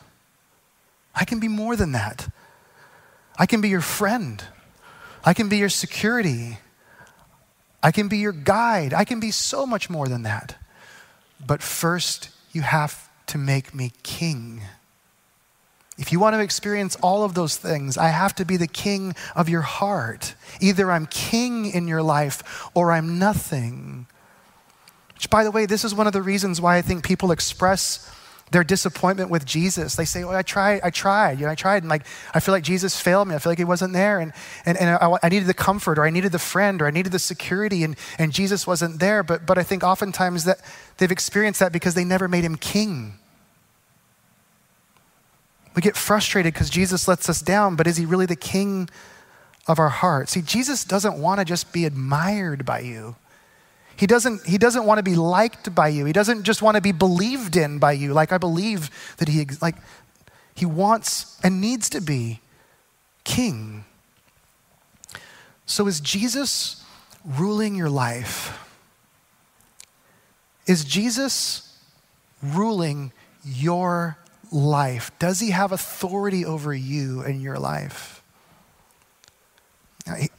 I 1.15 1.25
can 1.25 1.41
be 1.41 1.49
more 1.49 1.77
than 1.77 1.93
that. 1.93 2.29
I 3.39 3.47
can 3.47 3.61
be 3.61 3.69
your 3.69 3.81
friend. 3.81 4.43
I 5.25 5.35
can 5.35 5.49
be 5.49 5.59
your 5.59 5.69
security. 5.69 6.59
I 7.83 7.91
can 7.93 8.09
be 8.09 8.19
your 8.19 8.33
guide. 8.33 8.95
I 8.95 9.05
can 9.05 9.21
be 9.21 9.31
so 9.31 9.67
much 9.67 9.91
more 9.91 10.09
than 10.09 10.23
that. 10.23 10.57
But 11.45 11.63
first, 11.63 12.31
you 12.53 12.63
have 12.63 13.09
to 13.27 13.39
make 13.39 13.75
me 13.75 13.93
king. 14.03 14.63
If 15.96 16.11
you 16.11 16.18
want 16.18 16.35
to 16.35 16.40
experience 16.40 16.96
all 17.02 17.22
of 17.22 17.35
those 17.35 17.57
things, 17.57 17.96
I 17.96 18.09
have 18.09 18.35
to 18.37 18.44
be 18.44 18.57
the 18.57 18.66
king 18.66 19.14
of 19.37 19.48
your 19.48 19.62
heart. 19.62 20.35
Either 20.61 20.90
I'm 20.90 21.07
king 21.07 21.66
in 21.66 21.87
your 21.87 22.02
life 22.02 22.68
or 22.74 22.90
I'm 22.90 23.18
nothing. 23.18 24.07
Which, 25.14 25.30
by 25.30 25.44
the 25.44 25.52
way, 25.52 25.66
this 25.66 25.85
is 25.85 25.94
one 25.94 26.07
of 26.09 26.12
the 26.12 26.22
reasons 26.22 26.61
why 26.61 26.76
I 26.76 26.83
think 26.83 27.04
people 27.04 27.30
express 27.30 28.11
their 28.50 28.64
disappointment 28.64 29.30
with 29.30 29.44
Jesus. 29.44 29.94
They 29.96 30.04
say, 30.04 30.22
"Oh, 30.22 30.30
I 30.30 30.42
tried, 30.42 30.80
I 30.83 30.90
tried, 30.90 31.38
you 31.38 31.46
know, 31.46 31.52
I 31.52 31.54
tried, 31.54 31.83
and 31.83 31.88
like 31.88 32.04
I 32.35 32.40
feel 32.40 32.52
like 32.52 32.62
Jesus 32.64 33.00
failed 33.00 33.28
me. 33.28 33.35
I 33.35 33.38
feel 33.38 33.50
like 33.50 33.59
He 33.59 33.64
wasn't 33.64 33.92
there, 33.92 34.20
and 34.20 34.33
and, 34.66 34.76
and 34.76 34.90
I, 34.90 35.18
I 35.22 35.28
needed 35.28 35.46
the 35.46 35.54
comfort, 35.54 35.98
or 35.98 36.04
I 36.04 36.11
needed 36.11 36.33
the 36.33 36.38
friend, 36.38 36.83
or 36.83 36.87
I 36.87 36.90
needed 36.90 37.12
the 37.12 37.18
security, 37.18 37.85
and 37.85 37.96
and 38.18 38.33
Jesus 38.33 38.66
wasn't 38.66 39.00
there." 39.00 39.22
But 39.22 39.46
but 39.46 39.59
I 39.59 39.62
think 39.62 39.83
oftentimes 39.83 40.44
that 40.44 40.61
they've 40.98 41.11
experienced 41.11 41.61
that 41.61 41.72
because 41.72 41.94
they 41.94 42.04
never 42.04 42.28
made 42.28 42.44
Him 42.44 42.57
King. 42.57 43.18
We 45.75 45.83
get 45.83 45.97
frustrated 45.97 46.55
because 46.55 46.71
Jesus 46.71 47.09
lets 47.09 47.29
us 47.29 47.41
down, 47.41 47.77
but 47.77 47.87
is 47.87 47.97
He 47.97 48.07
really 48.07 48.27
the 48.27 48.37
King 48.37 48.89
of 49.67 49.79
our 49.79 49.89
heart? 49.89 50.29
See, 50.29 50.43
Jesus 50.43 50.85
doesn't 50.85 51.19
want 51.19 51.41
to 51.41 51.45
just 51.45 51.73
be 51.73 51.85
admired 51.85 52.65
by 52.65 52.81
you. 52.81 53.17
He 53.97 54.07
doesn't, 54.07 54.47
he 54.47 54.59
doesn't 54.59 54.85
want 54.85 54.99
to 54.99 55.03
be 55.03 55.15
liked 55.15 55.75
by 55.75 55.89
you. 55.89 56.05
He 56.05 56.13
doesn't 56.13 56.43
just 56.43 56.63
want 56.63 56.77
to 56.77 56.81
be 56.81 56.93
believed 56.93 57.57
in 57.57 57.79
by 57.79 57.93
you. 57.93 58.13
Like 58.13 58.33
I 58.33 58.39
believe 58.39 58.91
that 59.19 59.29
he 59.29 59.47
like 59.63 59.77
he 60.55 60.67
wants 60.67 61.39
and 61.43 61.61
needs 61.61 61.89
to 61.91 62.01
be 62.01 62.41
king. 63.23 63.85
So 65.67 65.87
is 65.87 66.01
Jesus 66.01 66.85
ruling 67.25 67.75
your 67.75 67.89
life? 67.89 68.61
Is 70.67 70.85
Jesus 70.85 71.79
ruling 72.43 73.13
your 73.45 74.19
life? 74.50 75.11
Does 75.18 75.40
he 75.40 75.50
have 75.50 75.72
authority 75.72 76.44
over 76.44 76.72
you 76.72 77.22
and 77.22 77.42
your 77.42 77.59
life? 77.59 78.22
Now, 80.07 80.14
he, 80.14 80.30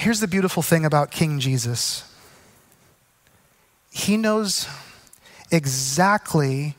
Here's 0.00 0.20
the 0.20 0.28
beautiful 0.28 0.62
thing 0.62 0.86
about 0.86 1.10
King 1.10 1.40
Jesus 1.40 2.10
He 3.90 4.16
knows 4.16 4.66
exactly 5.50 6.74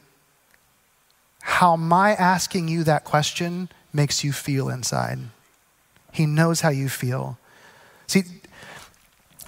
how 1.41 1.75
my 1.75 2.13
asking 2.13 2.67
you 2.67 2.83
that 2.83 3.03
question 3.03 3.69
makes 3.93 4.23
you 4.23 4.31
feel 4.31 4.69
inside. 4.69 5.19
He 6.11 6.25
knows 6.25 6.61
how 6.61 6.69
you 6.69 6.89
feel. 6.89 7.37
See, 8.07 8.23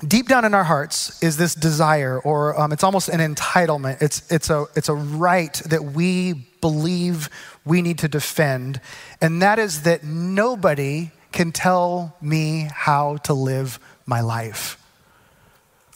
deep 0.07 0.27
down 0.27 0.45
in 0.45 0.53
our 0.53 0.63
hearts 0.63 1.21
is 1.23 1.37
this 1.37 1.55
desire, 1.55 2.19
or 2.19 2.59
um, 2.59 2.71
it's 2.71 2.83
almost 2.83 3.09
an 3.09 3.19
entitlement. 3.19 4.01
It's, 4.01 4.31
it's, 4.31 4.49
a, 4.49 4.65
it's 4.75 4.89
a 4.89 4.93
right 4.93 5.53
that 5.65 5.83
we 5.83 6.33
believe 6.61 7.29
we 7.65 7.81
need 7.81 7.99
to 7.99 8.07
defend, 8.07 8.81
and 9.21 9.41
that 9.41 9.59
is 9.59 9.83
that 9.83 10.03
nobody 10.03 11.11
can 11.31 11.51
tell 11.51 12.15
me 12.21 12.69
how 12.73 13.17
to 13.17 13.33
live 13.33 13.79
my 14.05 14.21
life. 14.21 14.79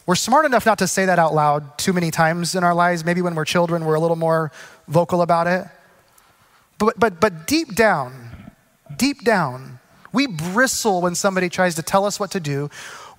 We're 0.06 0.16
smart 0.16 0.46
enough 0.46 0.66
not 0.66 0.80
to 0.80 0.88
say 0.88 1.06
that 1.06 1.20
out 1.20 1.34
loud 1.34 1.78
too 1.78 1.92
many 1.92 2.12
times 2.12 2.56
in 2.56 2.64
our 2.64 2.74
lives. 2.74 3.04
Maybe 3.04 3.22
when 3.22 3.36
we're 3.36 3.46
children, 3.46 3.84
we're 3.84 3.96
a 3.96 4.00
little 4.00 4.16
more 4.16 4.54
vocal 4.88 5.22
about 5.22 5.48
it. 5.48 5.68
But, 6.78 6.98
but, 6.98 7.20
but 7.20 7.46
deep 7.46 7.76
down, 7.76 8.52
deep 8.96 9.24
down, 9.26 9.80
we 10.14 10.28
bristle 10.28 11.02
when 11.02 11.14
somebody 11.14 11.50
tries 11.50 11.76
to 11.76 11.84
tell 11.84 12.06
us 12.06 12.20
what 12.20 12.32
to 12.32 12.40
do, 12.40 12.70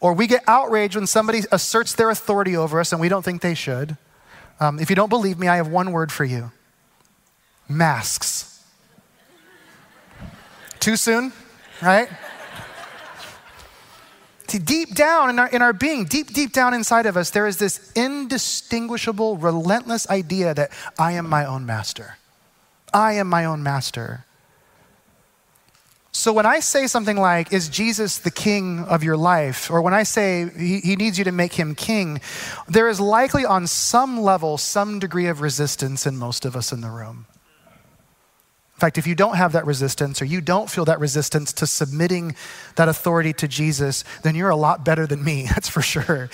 or 0.00 0.12
we 0.12 0.26
get 0.26 0.42
outraged 0.46 0.96
when 0.96 1.06
somebody 1.06 1.42
asserts 1.50 1.94
their 1.94 2.10
authority 2.10 2.56
over 2.56 2.80
us 2.80 2.92
and 2.92 3.00
we 3.00 3.08
don't 3.08 3.24
think 3.24 3.42
they 3.42 3.54
should. 3.54 3.96
Um, 4.60 4.78
if 4.78 4.90
you 4.90 4.96
don't 4.96 5.08
believe 5.08 5.38
me, 5.38 5.48
I 5.48 5.56
have 5.56 5.68
one 5.68 5.92
word 5.92 6.10
for 6.12 6.24
you 6.24 6.52
masks. 7.68 8.64
Too 10.80 10.96
soon? 10.96 11.32
right? 11.82 12.08
See, 14.46 14.58
deep 14.58 14.94
down 14.94 15.30
in 15.30 15.38
our, 15.38 15.48
in 15.48 15.60
our 15.60 15.74
being, 15.74 16.06
deep, 16.06 16.32
deep 16.32 16.52
down 16.52 16.72
inside 16.72 17.04
of 17.04 17.16
us, 17.16 17.30
there 17.30 17.46
is 17.46 17.58
this 17.58 17.92
indistinguishable, 17.92 19.36
relentless 19.36 20.08
idea 20.08 20.54
that 20.54 20.70
I 20.98 21.12
am 21.12 21.28
my 21.28 21.44
own 21.44 21.66
master. 21.66 22.16
I 22.92 23.12
am 23.14 23.28
my 23.28 23.44
own 23.44 23.62
master. 23.62 24.24
So 26.18 26.32
when 26.32 26.46
I 26.46 26.58
say 26.58 26.88
something 26.88 27.16
like, 27.16 27.52
Is 27.52 27.68
Jesus 27.68 28.18
the 28.18 28.32
king 28.32 28.80
of 28.80 29.04
your 29.04 29.16
life? 29.16 29.70
Or 29.70 29.80
when 29.80 29.94
I 29.94 30.02
say 30.02 30.50
he, 30.58 30.80
he, 30.80 30.96
needs 30.96 31.16
you 31.16 31.22
to 31.22 31.30
make 31.30 31.52
him 31.52 31.76
king, 31.76 32.20
there 32.66 32.88
is 32.88 32.98
likely 32.98 33.46
on 33.46 33.68
some 33.68 34.20
level 34.20 34.58
some 34.58 34.98
degree 34.98 35.28
of 35.28 35.40
resistance 35.40 36.08
in 36.08 36.16
most 36.16 36.44
of 36.44 36.56
us 36.56 36.72
in 36.72 36.80
the 36.80 36.90
room. 36.90 37.26
In 38.74 38.80
fact, 38.80 38.98
if 38.98 39.06
you 39.06 39.14
don't 39.14 39.36
have 39.36 39.52
that 39.52 39.64
resistance 39.64 40.20
or 40.20 40.24
you 40.24 40.40
don't 40.40 40.68
feel 40.68 40.84
that 40.86 40.98
resistance 40.98 41.52
to 41.52 41.68
submitting 41.68 42.34
that 42.74 42.88
authority 42.88 43.32
to 43.34 43.46
Jesus, 43.46 44.02
then 44.24 44.34
you're 44.34 44.50
a 44.50 44.56
lot 44.56 44.84
better 44.84 45.06
than 45.06 45.22
me, 45.22 45.44
that's 45.48 45.68
for 45.68 45.82
sure. 45.82 46.30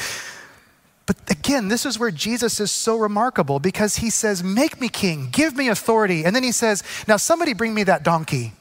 But 1.04 1.16
again, 1.30 1.68
this 1.68 1.84
is 1.84 1.98
where 1.98 2.10
Jesus 2.10 2.58
is 2.58 2.72
so 2.72 2.96
remarkable 2.96 3.60
because 3.60 3.96
he 3.96 4.08
says, 4.08 4.42
Make 4.42 4.80
me 4.80 4.88
king, 4.88 5.28
give 5.30 5.54
me 5.54 5.68
authority. 5.68 6.24
And 6.24 6.34
then 6.34 6.42
he 6.42 6.52
says, 6.52 6.82
Now 7.06 7.18
somebody 7.18 7.52
bring 7.52 7.74
me 7.74 7.82
that 7.82 8.02
donkey. 8.02 8.54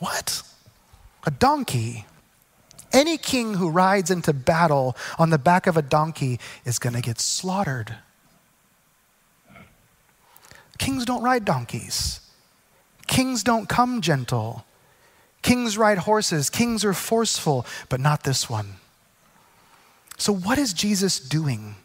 What? 0.00 0.42
A 1.24 1.30
donkey. 1.30 2.06
Any 2.92 3.16
king 3.16 3.54
who 3.54 3.70
rides 3.70 4.10
into 4.10 4.32
battle 4.32 4.96
on 5.18 5.30
the 5.30 5.38
back 5.38 5.66
of 5.68 5.76
a 5.76 5.82
donkey 5.82 6.40
is 6.64 6.80
going 6.80 6.94
to 6.94 7.00
get 7.00 7.20
slaughtered. 7.20 7.94
Kings 10.78 11.04
don't 11.04 11.22
ride 11.22 11.44
donkeys. 11.44 12.20
Kings 13.06 13.44
don't 13.44 13.68
come 13.68 14.00
gentle. 14.00 14.64
Kings 15.42 15.78
ride 15.78 15.98
horses. 15.98 16.50
Kings 16.50 16.84
are 16.84 16.94
forceful, 16.94 17.66
but 17.88 18.00
not 18.00 18.24
this 18.24 18.50
one. 18.50 18.76
So, 20.16 20.32
what 20.32 20.58
is 20.58 20.72
Jesus 20.72 21.20
doing? 21.20 21.76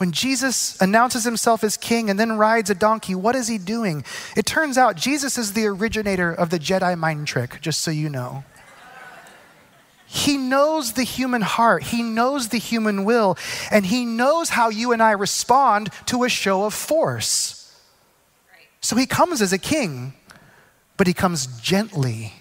When 0.00 0.12
Jesus 0.12 0.80
announces 0.80 1.24
himself 1.24 1.62
as 1.62 1.76
king 1.76 2.08
and 2.08 2.18
then 2.18 2.38
rides 2.38 2.70
a 2.70 2.74
donkey, 2.74 3.14
what 3.14 3.36
is 3.36 3.48
he 3.48 3.58
doing? 3.58 4.02
It 4.34 4.46
turns 4.46 4.78
out 4.78 4.96
Jesus 4.96 5.36
is 5.36 5.52
the 5.52 5.66
originator 5.66 6.32
of 6.32 6.48
the 6.48 6.58
Jedi 6.58 6.96
mind 6.96 7.26
trick, 7.26 7.58
just 7.60 7.82
so 7.82 7.90
you 7.90 8.08
know. 8.08 8.42
He 10.06 10.38
knows 10.38 10.94
the 10.94 11.02
human 11.02 11.42
heart, 11.42 11.82
He 11.82 12.02
knows 12.02 12.48
the 12.48 12.56
human 12.56 13.04
will, 13.04 13.36
and 13.70 13.84
He 13.84 14.06
knows 14.06 14.48
how 14.48 14.70
you 14.70 14.92
and 14.92 15.02
I 15.02 15.10
respond 15.10 15.90
to 16.06 16.24
a 16.24 16.30
show 16.30 16.64
of 16.64 16.72
force. 16.72 17.78
So 18.80 18.96
he 18.96 19.04
comes 19.04 19.42
as 19.42 19.52
a 19.52 19.58
king, 19.58 20.14
but 20.96 21.08
he 21.08 21.12
comes 21.12 21.46
gently. 21.60 22.32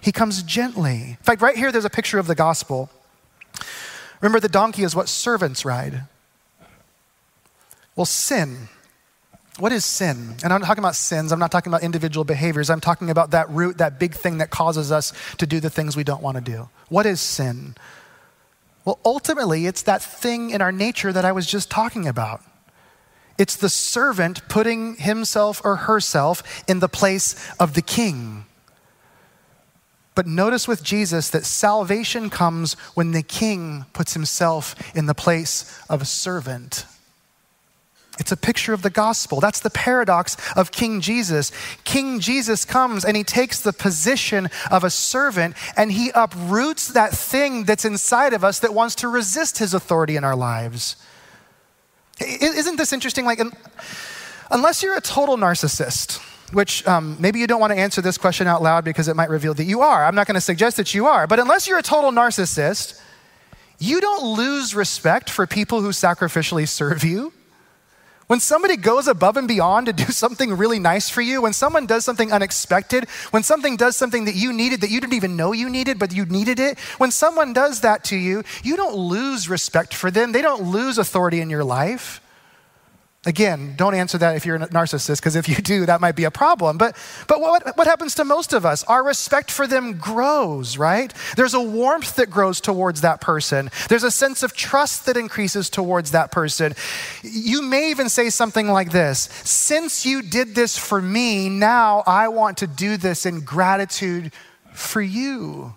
He 0.00 0.12
comes 0.12 0.44
gently. 0.44 1.16
In 1.18 1.24
fact, 1.24 1.42
right 1.42 1.56
here, 1.56 1.72
there's 1.72 1.84
a 1.84 1.90
picture 1.90 2.20
of 2.20 2.28
the 2.28 2.36
gospel. 2.36 2.90
Remember, 4.20 4.38
the 4.38 4.48
donkey 4.48 4.84
is 4.84 4.94
what 4.94 5.08
servants 5.08 5.64
ride. 5.64 6.04
Well, 7.96 8.06
sin. 8.06 8.68
What 9.58 9.72
is 9.72 9.84
sin? 9.84 10.36
And 10.42 10.52
I'm 10.52 10.60
not 10.60 10.66
talking 10.66 10.82
about 10.82 10.96
sins. 10.96 11.32
I'm 11.32 11.38
not 11.38 11.50
talking 11.50 11.70
about 11.70 11.82
individual 11.82 12.24
behaviors. 12.24 12.70
I'm 12.70 12.80
talking 12.80 13.10
about 13.10 13.32
that 13.32 13.50
root, 13.50 13.78
that 13.78 13.98
big 13.98 14.14
thing 14.14 14.38
that 14.38 14.50
causes 14.50 14.90
us 14.90 15.12
to 15.38 15.46
do 15.46 15.60
the 15.60 15.70
things 15.70 15.96
we 15.96 16.04
don't 16.04 16.22
want 16.22 16.36
to 16.36 16.40
do. 16.40 16.68
What 16.88 17.04
is 17.04 17.20
sin? 17.20 17.74
Well, 18.84 18.98
ultimately, 19.04 19.66
it's 19.66 19.82
that 19.82 20.02
thing 20.02 20.50
in 20.50 20.62
our 20.62 20.72
nature 20.72 21.12
that 21.12 21.24
I 21.24 21.32
was 21.32 21.46
just 21.46 21.70
talking 21.70 22.06
about. 22.06 22.42
It's 23.36 23.56
the 23.56 23.68
servant 23.68 24.48
putting 24.48 24.96
himself 24.96 25.60
or 25.64 25.76
herself 25.76 26.62
in 26.68 26.80
the 26.80 26.88
place 26.88 27.34
of 27.58 27.74
the 27.74 27.82
king. 27.82 28.44
But 30.14 30.26
notice 30.26 30.66
with 30.66 30.82
Jesus 30.82 31.30
that 31.30 31.44
salvation 31.44 32.30
comes 32.30 32.74
when 32.94 33.12
the 33.12 33.22
king 33.22 33.86
puts 33.92 34.14
himself 34.14 34.74
in 34.96 35.06
the 35.06 35.14
place 35.14 35.80
of 35.88 36.02
a 36.02 36.04
servant. 36.04 36.84
It's 38.20 38.30
a 38.30 38.36
picture 38.36 38.74
of 38.74 38.82
the 38.82 38.90
gospel. 38.90 39.40
That's 39.40 39.60
the 39.60 39.70
paradox 39.70 40.36
of 40.54 40.70
King 40.70 41.00
Jesus. 41.00 41.50
King 41.84 42.20
Jesus 42.20 42.66
comes 42.66 43.04
and 43.04 43.16
he 43.16 43.24
takes 43.24 43.60
the 43.60 43.72
position 43.72 44.50
of 44.70 44.84
a 44.84 44.90
servant 44.90 45.56
and 45.76 45.90
he 45.90 46.10
uproots 46.14 46.88
that 46.88 47.12
thing 47.12 47.64
that's 47.64 47.86
inside 47.86 48.34
of 48.34 48.44
us 48.44 48.58
that 48.58 48.74
wants 48.74 48.94
to 48.96 49.08
resist 49.08 49.58
his 49.58 49.72
authority 49.72 50.16
in 50.16 50.22
our 50.22 50.36
lives. 50.36 50.96
Isn't 52.20 52.76
this 52.76 52.92
interesting? 52.92 53.24
Like, 53.24 53.40
unless 54.50 54.82
you're 54.82 54.96
a 54.96 55.00
total 55.00 55.38
narcissist, 55.38 56.20
which 56.52 56.86
um, 56.86 57.16
maybe 57.18 57.38
you 57.38 57.46
don't 57.46 57.60
want 57.60 57.72
to 57.72 57.78
answer 57.78 58.02
this 58.02 58.18
question 58.18 58.46
out 58.46 58.60
loud 58.60 58.84
because 58.84 59.08
it 59.08 59.16
might 59.16 59.30
reveal 59.30 59.54
that 59.54 59.64
you 59.64 59.80
are. 59.80 60.04
I'm 60.04 60.14
not 60.14 60.26
going 60.26 60.34
to 60.34 60.40
suggest 60.42 60.76
that 60.76 60.92
you 60.92 61.06
are. 61.06 61.26
But 61.26 61.38
unless 61.38 61.66
you're 61.66 61.78
a 61.78 61.82
total 61.82 62.10
narcissist, 62.10 63.00
you 63.78 64.00
don't 64.02 64.36
lose 64.36 64.74
respect 64.74 65.30
for 65.30 65.46
people 65.46 65.80
who 65.80 65.88
sacrificially 65.88 66.68
serve 66.68 67.02
you. 67.02 67.32
When 68.30 68.38
somebody 68.38 68.76
goes 68.76 69.08
above 69.08 69.36
and 69.36 69.48
beyond 69.48 69.86
to 69.86 69.92
do 69.92 70.04
something 70.12 70.56
really 70.56 70.78
nice 70.78 71.10
for 71.10 71.20
you, 71.20 71.42
when 71.42 71.52
someone 71.52 71.84
does 71.84 72.04
something 72.04 72.32
unexpected, 72.32 73.08
when 73.32 73.42
something 73.42 73.76
does 73.76 73.96
something 73.96 74.26
that 74.26 74.36
you 74.36 74.52
needed 74.52 74.82
that 74.82 74.90
you 74.90 75.00
didn't 75.00 75.14
even 75.14 75.34
know 75.34 75.50
you 75.50 75.68
needed, 75.68 75.98
but 75.98 76.14
you 76.14 76.24
needed 76.26 76.60
it, 76.60 76.78
when 76.98 77.10
someone 77.10 77.52
does 77.52 77.80
that 77.80 78.04
to 78.04 78.16
you, 78.16 78.44
you 78.62 78.76
don't 78.76 78.94
lose 78.94 79.48
respect 79.48 79.92
for 79.92 80.12
them. 80.12 80.30
They 80.30 80.42
don't 80.42 80.62
lose 80.62 80.96
authority 80.96 81.40
in 81.40 81.50
your 81.50 81.64
life. 81.64 82.20
Again, 83.26 83.74
don't 83.76 83.94
answer 83.94 84.16
that 84.16 84.36
if 84.36 84.46
you're 84.46 84.56
a 84.56 84.66
narcissist, 84.68 85.18
because 85.18 85.36
if 85.36 85.46
you 85.46 85.56
do, 85.56 85.84
that 85.84 86.00
might 86.00 86.16
be 86.16 86.24
a 86.24 86.30
problem. 86.30 86.78
But, 86.78 86.96
but 87.28 87.38
what, 87.38 87.76
what 87.76 87.86
happens 87.86 88.14
to 88.14 88.24
most 88.24 88.54
of 88.54 88.64
us? 88.64 88.82
Our 88.84 89.04
respect 89.04 89.50
for 89.50 89.66
them 89.66 89.98
grows, 89.98 90.78
right? 90.78 91.12
There's 91.36 91.52
a 91.52 91.60
warmth 91.60 92.16
that 92.16 92.30
grows 92.30 92.62
towards 92.62 93.02
that 93.02 93.20
person, 93.20 93.70
there's 93.90 94.04
a 94.04 94.10
sense 94.10 94.42
of 94.42 94.54
trust 94.54 95.04
that 95.04 95.18
increases 95.18 95.68
towards 95.68 96.12
that 96.12 96.32
person. 96.32 96.74
You 97.22 97.60
may 97.60 97.90
even 97.90 98.08
say 98.08 98.30
something 98.30 98.68
like 98.68 98.90
this 98.90 99.28
Since 99.44 100.06
you 100.06 100.22
did 100.22 100.54
this 100.54 100.78
for 100.78 101.02
me, 101.02 101.50
now 101.50 102.02
I 102.06 102.28
want 102.28 102.56
to 102.58 102.66
do 102.66 102.96
this 102.96 103.26
in 103.26 103.40
gratitude 103.40 104.32
for 104.72 105.02
you. 105.02 105.74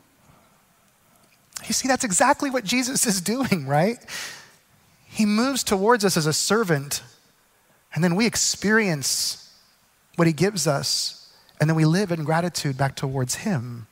You 1.66 1.74
see, 1.74 1.90
that's 1.90 2.06
exactly 2.06 2.50
what 2.50 2.64
Jesus 2.64 3.06
is 3.06 3.20
doing, 3.20 3.68
right? 3.68 3.98
He 5.10 5.26
moves 5.26 5.66
towards 5.66 6.06
us 6.06 6.16
as 6.16 6.26
a 6.26 6.34
servant 6.34 7.04
and 7.94 8.04
then 8.04 8.16
we 8.16 8.26
experience 8.26 9.52
what 10.16 10.28
He 10.28 10.34
gives 10.34 10.68
us, 10.68 11.32
and 11.60 11.70
then 11.70 11.76
we 11.76 11.86
live 11.86 12.12
in 12.12 12.24
gratitude 12.24 12.78
back 12.78 12.96
towards 12.96 13.36
Him. 13.36 13.88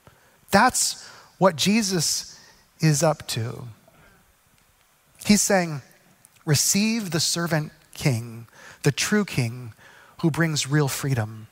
That's 0.51 1.07
what 1.37 1.55
Jesus 1.55 2.39
is 2.79 3.03
up 3.03 3.27
to. 3.29 3.67
He's 5.25 5.41
saying, 5.41 5.81
Receive 6.45 7.11
the 7.11 7.19
servant 7.19 7.71
king, 7.93 8.47
the 8.83 8.91
true 8.91 9.23
king 9.23 9.73
who 10.21 10.31
brings 10.31 10.67
real 10.67 10.87
freedom. 10.87 11.47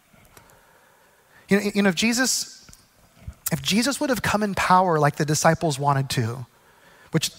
You 1.47 1.57
know, 1.57 1.71
you 1.75 1.81
know 1.83 1.89
if 1.89 1.95
Jesus 1.95 2.67
if 3.51 3.61
Jesus 3.61 3.99
would 3.99 4.09
have 4.09 4.21
come 4.21 4.43
in 4.43 4.53
power 4.53 4.99
like 4.99 5.15
the 5.15 5.25
disciples 5.25 5.79
wanted 5.79 6.09
to, 6.11 6.45
which 7.11 7.31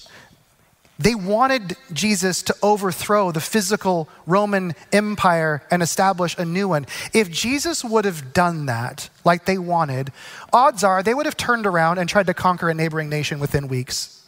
they 1.00 1.14
wanted 1.14 1.78
Jesus 1.94 2.42
to 2.42 2.54
overthrow 2.62 3.32
the 3.32 3.40
physical 3.40 4.06
Roman 4.26 4.74
Empire 4.92 5.62
and 5.70 5.82
establish 5.82 6.36
a 6.36 6.44
new 6.44 6.68
one. 6.68 6.84
If 7.14 7.30
Jesus 7.30 7.82
would 7.82 8.04
have 8.04 8.34
done 8.34 8.66
that 8.66 9.08
like 9.24 9.46
they 9.46 9.56
wanted, 9.56 10.12
odds 10.52 10.84
are 10.84 11.02
they 11.02 11.14
would 11.14 11.24
have 11.24 11.38
turned 11.38 11.66
around 11.66 11.96
and 11.96 12.06
tried 12.06 12.26
to 12.26 12.34
conquer 12.34 12.68
a 12.68 12.74
neighboring 12.74 13.08
nation 13.08 13.40
within 13.40 13.66
weeks. 13.66 14.26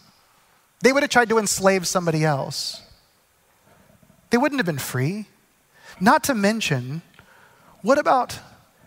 They 0.81 0.95
would 0.95 1.03
have 1.03 1.11
tried 1.11 1.29
to 1.29 1.37
enslave 1.37 1.87
somebody 1.87 2.25
else. 2.25 2.81
They 4.31 4.39
wouldn't 4.39 4.59
have 4.59 4.67
been 4.67 4.79
free. 4.79 5.27
Not 6.01 6.25
to 6.25 6.35
mention, 6.35 7.03
what 7.83 7.99
about 7.99 8.41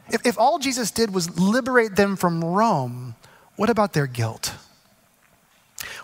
if, 0.10 0.26
if 0.26 0.40
all 0.40 0.58
Jesus 0.58 0.90
did 0.90 1.14
was 1.14 1.40
liberate 1.40 1.96
them 1.96 2.16
from 2.16 2.44
Rome, 2.44 3.14
what 3.58 3.70
about 3.70 3.94
their 3.94 4.08
guilt? 4.08 4.56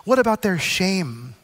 What 0.04 0.20
about 0.20 0.42
their 0.42 0.60
shame? 0.60 1.34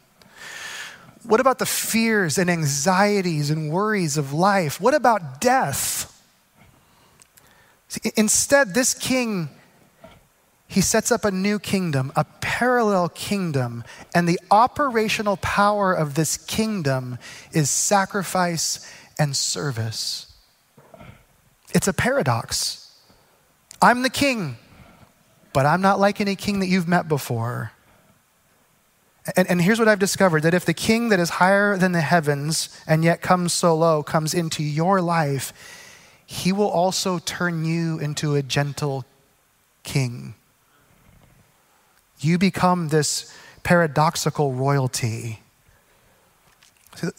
What 1.23 1.39
about 1.39 1.59
the 1.59 1.65
fears 1.65 2.37
and 2.37 2.49
anxieties 2.49 3.49
and 3.49 3.71
worries 3.71 4.17
of 4.17 4.33
life? 4.33 4.79
What 4.79 4.93
about 4.93 5.41
death? 5.41 6.15
See, 7.89 8.11
instead, 8.15 8.73
this 8.73 8.93
king, 8.93 9.49
he 10.67 10.81
sets 10.81 11.11
up 11.11 11.25
a 11.25 11.31
new 11.31 11.59
kingdom, 11.59 12.11
a 12.15 12.23
parallel 12.39 13.09
kingdom, 13.09 13.83
and 14.13 14.29
the 14.29 14.39
operational 14.51 15.37
power 15.37 15.93
of 15.93 16.15
this 16.15 16.37
kingdom 16.37 17.17
is 17.51 17.69
sacrifice 17.69 18.89
and 19.17 19.35
service. 19.35 20.31
It's 21.73 21.87
a 21.87 21.93
paradox. 21.93 22.95
I'm 23.81 24.03
the 24.03 24.09
king, 24.09 24.57
but 25.53 25.65
I'm 25.65 25.81
not 25.81 25.99
like 25.99 26.21
any 26.21 26.35
king 26.35 26.59
that 26.59 26.67
you've 26.67 26.87
met 26.87 27.07
before. 27.07 27.71
And, 29.35 29.49
and 29.49 29.61
here's 29.61 29.79
what 29.79 29.87
I've 29.87 29.99
discovered 29.99 30.43
that 30.43 30.53
if 30.53 30.65
the 30.65 30.73
king 30.73 31.09
that 31.09 31.19
is 31.19 31.29
higher 31.29 31.77
than 31.77 31.91
the 31.91 32.01
heavens 32.01 32.69
and 32.87 33.03
yet 33.03 33.21
comes 33.21 33.53
so 33.53 33.75
low 33.75 34.03
comes 34.03 34.33
into 34.33 34.63
your 34.63 35.01
life, 35.01 35.53
he 36.25 36.51
will 36.51 36.69
also 36.69 37.19
turn 37.19 37.65
you 37.65 37.99
into 37.99 38.35
a 38.35 38.43
gentle 38.43 39.05
king. 39.83 40.35
You 42.19 42.37
become 42.37 42.89
this 42.89 43.33
paradoxical 43.63 44.53
royalty. 44.53 45.41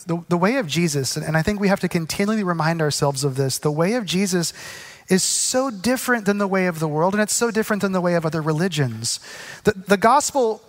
The, 0.07 0.25
the 0.29 0.37
way 0.37 0.57
of 0.57 0.67
Jesus, 0.67 1.17
and 1.17 1.37
I 1.37 1.43
think 1.43 1.59
we 1.59 1.69
have 1.69 1.81
to 1.81 1.89
continually 1.89 2.45
remind 2.45 2.83
ourselves 2.83 3.25
of 3.25 3.37
this, 3.37 3.59
the 3.59 3.71
way 3.71 3.95
of 3.95 4.05
Jesus 4.05 4.53
is 5.09 5.23
so 5.23 5.71
different 5.71 6.27
than 6.27 6.39
the 6.39 6.47
way 6.47 6.67
of 6.67 6.81
the 6.81 6.89
world, 6.89 7.15
and 7.15 7.23
it's 7.23 7.35
so 7.35 7.51
different 7.51 7.83
than 7.83 7.93
the 7.93 8.01
way 8.01 8.15
of 8.15 8.27
other 8.27 8.43
religions. 8.43 9.21
The, 9.65 9.73
the 9.73 9.97
gospel 9.97 10.63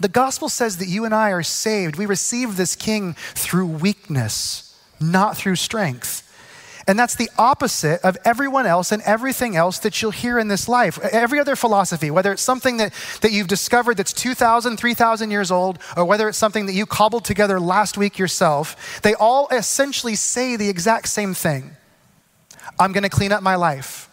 the 0.00 0.08
gospel 0.08 0.48
says 0.48 0.78
that 0.78 0.88
you 0.88 1.04
and 1.04 1.14
I 1.14 1.30
are 1.30 1.42
saved. 1.42 1.96
We 1.96 2.06
receive 2.06 2.56
this 2.56 2.76
king 2.76 3.14
through 3.34 3.66
weakness, 3.66 4.76
not 5.00 5.36
through 5.36 5.56
strength. 5.56 6.22
And 6.86 6.98
that's 6.98 7.14
the 7.14 7.30
opposite 7.38 8.02
of 8.02 8.18
everyone 8.24 8.66
else 8.66 8.92
and 8.92 9.02
everything 9.02 9.56
else 9.56 9.78
that 9.78 10.02
you'll 10.02 10.10
hear 10.10 10.38
in 10.38 10.48
this 10.48 10.68
life. 10.68 10.98
Every 10.98 11.38
other 11.38 11.56
philosophy, 11.56 12.10
whether 12.10 12.30
it's 12.32 12.42
something 12.42 12.76
that, 12.76 12.92
that 13.22 13.32
you've 13.32 13.48
discovered 13.48 13.96
that's 13.96 14.12
2,000, 14.12 14.76
3,000 14.76 15.30
years 15.30 15.50
old, 15.50 15.78
or 15.96 16.04
whether 16.04 16.28
it's 16.28 16.38
something 16.38 16.66
that 16.66 16.74
you 16.74 16.84
cobbled 16.84 17.24
together 17.24 17.58
last 17.58 17.96
week 17.96 18.18
yourself, 18.18 19.00
they 19.02 19.14
all 19.14 19.48
essentially 19.50 20.14
say 20.14 20.56
the 20.56 20.68
exact 20.68 21.08
same 21.08 21.32
thing 21.32 21.70
I'm 22.78 22.92
going 22.92 23.02
to 23.02 23.08
clean 23.08 23.32
up 23.32 23.42
my 23.42 23.54
life. 23.54 24.10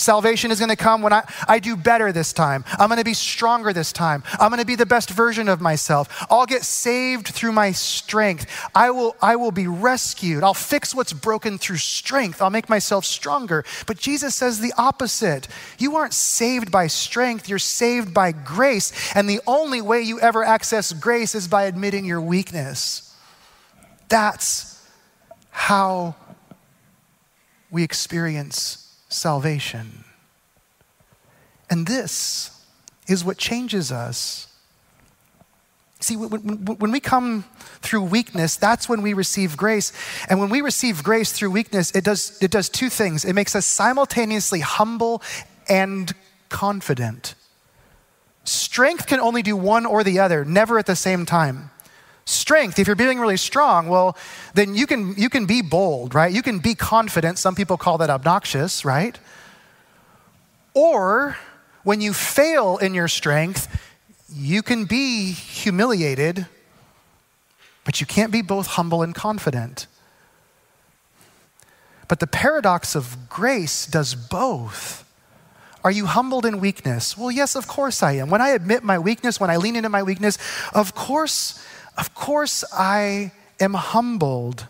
Salvation 0.00 0.50
is 0.50 0.58
going 0.58 0.70
to 0.70 0.76
come 0.76 1.02
when 1.02 1.12
I, 1.12 1.24
I 1.46 1.58
do 1.58 1.76
better 1.76 2.10
this 2.10 2.32
time. 2.32 2.64
I'm 2.78 2.88
going 2.88 2.98
to 2.98 3.04
be 3.04 3.14
stronger 3.14 3.72
this 3.72 3.92
time. 3.92 4.22
I'm 4.38 4.50
going 4.50 4.60
to 4.60 4.66
be 4.66 4.74
the 4.74 4.86
best 4.86 5.10
version 5.10 5.48
of 5.48 5.60
myself. 5.60 6.26
I'll 6.30 6.46
get 6.46 6.64
saved 6.64 7.28
through 7.28 7.52
my 7.52 7.72
strength. 7.72 8.46
I 8.74 8.90
will, 8.90 9.14
I 9.20 9.36
will 9.36 9.52
be 9.52 9.66
rescued. 9.66 10.42
I'll 10.42 10.54
fix 10.54 10.94
what's 10.94 11.12
broken 11.12 11.58
through 11.58 11.76
strength. 11.76 12.40
I'll 12.40 12.50
make 12.50 12.68
myself 12.68 13.04
stronger. 13.04 13.64
But 13.86 13.98
Jesus 13.98 14.34
says 14.34 14.60
the 14.60 14.72
opposite. 14.78 15.48
You 15.78 15.96
aren't 15.96 16.14
saved 16.14 16.70
by 16.70 16.86
strength, 16.86 17.48
you're 17.48 17.58
saved 17.58 18.14
by 18.14 18.32
grace. 18.32 19.14
And 19.14 19.28
the 19.28 19.40
only 19.46 19.82
way 19.82 20.00
you 20.00 20.18
ever 20.20 20.42
access 20.42 20.92
grace 20.92 21.34
is 21.34 21.46
by 21.46 21.64
admitting 21.64 22.04
your 22.04 22.20
weakness. 22.20 23.14
That's 24.08 24.82
how 25.50 26.16
we 27.70 27.84
experience 27.84 28.89
salvation. 29.10 30.04
And 31.68 31.86
this 31.86 32.64
is 33.06 33.24
what 33.24 33.36
changes 33.36 33.92
us. 33.92 34.46
See, 36.00 36.16
when, 36.16 36.90
we 36.90 37.00
come 37.00 37.44
through 37.80 38.04
weakness, 38.04 38.56
that's 38.56 38.88
when 38.88 39.02
we 39.02 39.12
receive 39.12 39.58
grace. 39.58 39.92
And 40.30 40.40
when 40.40 40.48
we 40.48 40.62
receive 40.62 41.04
grace 41.04 41.30
through 41.30 41.50
weakness, 41.50 41.90
it 41.94 42.04
does, 42.04 42.38
it 42.40 42.50
does 42.50 42.70
two 42.70 42.88
things 42.88 43.26
it 43.26 43.34
makes 43.34 43.54
us 43.54 43.66
simultaneously 43.66 44.60
humble 44.60 45.22
and 45.68 46.12
confident. 46.48 47.34
Strength 48.44 49.06
can 49.06 49.20
only 49.20 49.42
do 49.42 49.54
one 49.54 49.84
or 49.84 50.02
the 50.02 50.18
other, 50.18 50.42
never 50.44 50.78
at 50.78 50.86
the 50.86 50.96
same 50.96 51.26
time 51.26 51.70
strength 52.30 52.78
if 52.78 52.86
you're 52.86 52.96
being 52.96 53.18
really 53.18 53.36
strong 53.36 53.88
well 53.88 54.16
then 54.54 54.74
you 54.74 54.86
can 54.86 55.14
you 55.16 55.28
can 55.28 55.46
be 55.46 55.62
bold 55.62 56.14
right? 56.14 56.32
You 56.32 56.42
can 56.42 56.58
be 56.58 56.74
confident. 56.74 57.38
Some 57.38 57.54
people 57.54 57.76
call 57.76 57.98
that 57.98 58.10
obnoxious 58.10 58.84
right? 58.84 59.18
Or 60.74 61.36
when 61.82 62.00
you 62.00 62.12
fail 62.12 62.76
in 62.78 62.94
your 62.94 63.08
strength 63.08 63.68
you 64.32 64.62
can 64.62 64.84
be 64.84 65.32
humiliated 65.32 66.46
but 67.84 68.00
you 68.00 68.06
can't 68.06 68.30
be 68.30 68.42
both 68.42 68.68
humble 68.68 69.02
and 69.02 69.14
confident. 69.14 69.86
But 72.08 72.20
the 72.20 72.26
paradox 72.26 72.94
of 72.94 73.28
grace 73.28 73.86
does 73.86 74.14
both. 74.14 75.04
Are 75.82 75.90
you 75.90 76.06
humbled 76.06 76.44
in 76.44 76.60
weakness? 76.60 77.16
Well, 77.16 77.30
yes, 77.30 77.56
of 77.56 77.66
course 77.66 78.02
I 78.02 78.12
am. 78.12 78.28
When 78.28 78.42
I 78.42 78.50
admit 78.50 78.82
my 78.82 78.98
weakness, 78.98 79.40
when 79.40 79.48
I 79.48 79.56
lean 79.56 79.76
into 79.76 79.88
my 79.88 80.02
weakness, 80.02 80.36
of 80.74 80.94
course 80.94 81.64
of 81.96 82.14
course, 82.14 82.64
I 82.72 83.32
am 83.58 83.74
humbled. 83.74 84.66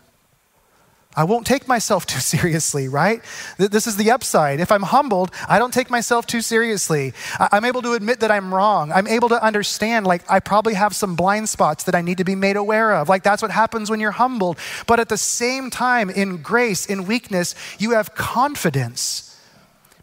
I 1.16 1.24
won't 1.24 1.46
take 1.46 1.66
myself 1.66 2.06
too 2.06 2.20
seriously, 2.34 2.88
right? 2.88 3.22
This 3.58 3.86
is 3.86 3.96
the 3.96 4.10
upside. 4.10 4.60
If 4.60 4.70
I'm 4.70 4.82
humbled, 4.82 5.32
I 5.48 5.58
don't 5.58 5.74
take 5.74 5.90
myself 5.90 6.26
too 6.26 6.40
seriously. 6.40 7.12
I'm 7.38 7.64
able 7.64 7.82
to 7.82 7.94
admit 7.94 8.20
that 8.20 8.30
I'm 8.30 8.54
wrong. 8.54 8.92
I'm 8.92 9.06
able 9.06 9.28
to 9.30 9.42
understand, 9.42 10.06
like, 10.06 10.22
I 10.30 10.40
probably 10.40 10.74
have 10.74 10.94
some 10.94 11.16
blind 11.16 11.48
spots 11.48 11.84
that 11.84 11.94
I 11.94 12.00
need 12.00 12.18
to 12.18 12.24
be 12.24 12.36
made 12.36 12.56
aware 12.56 12.94
of. 12.94 13.08
Like, 13.08 13.22
that's 13.22 13.42
what 13.42 13.50
happens 13.50 13.90
when 13.90 14.00
you're 14.00 14.12
humbled. 14.12 14.58
But 14.86 15.00
at 15.00 15.08
the 15.08 15.18
same 15.18 15.70
time, 15.70 16.10
in 16.10 16.38
grace, 16.42 16.86
in 16.86 17.06
weakness, 17.06 17.54
you 17.78 17.90
have 17.92 18.14
confidence. 18.14 19.26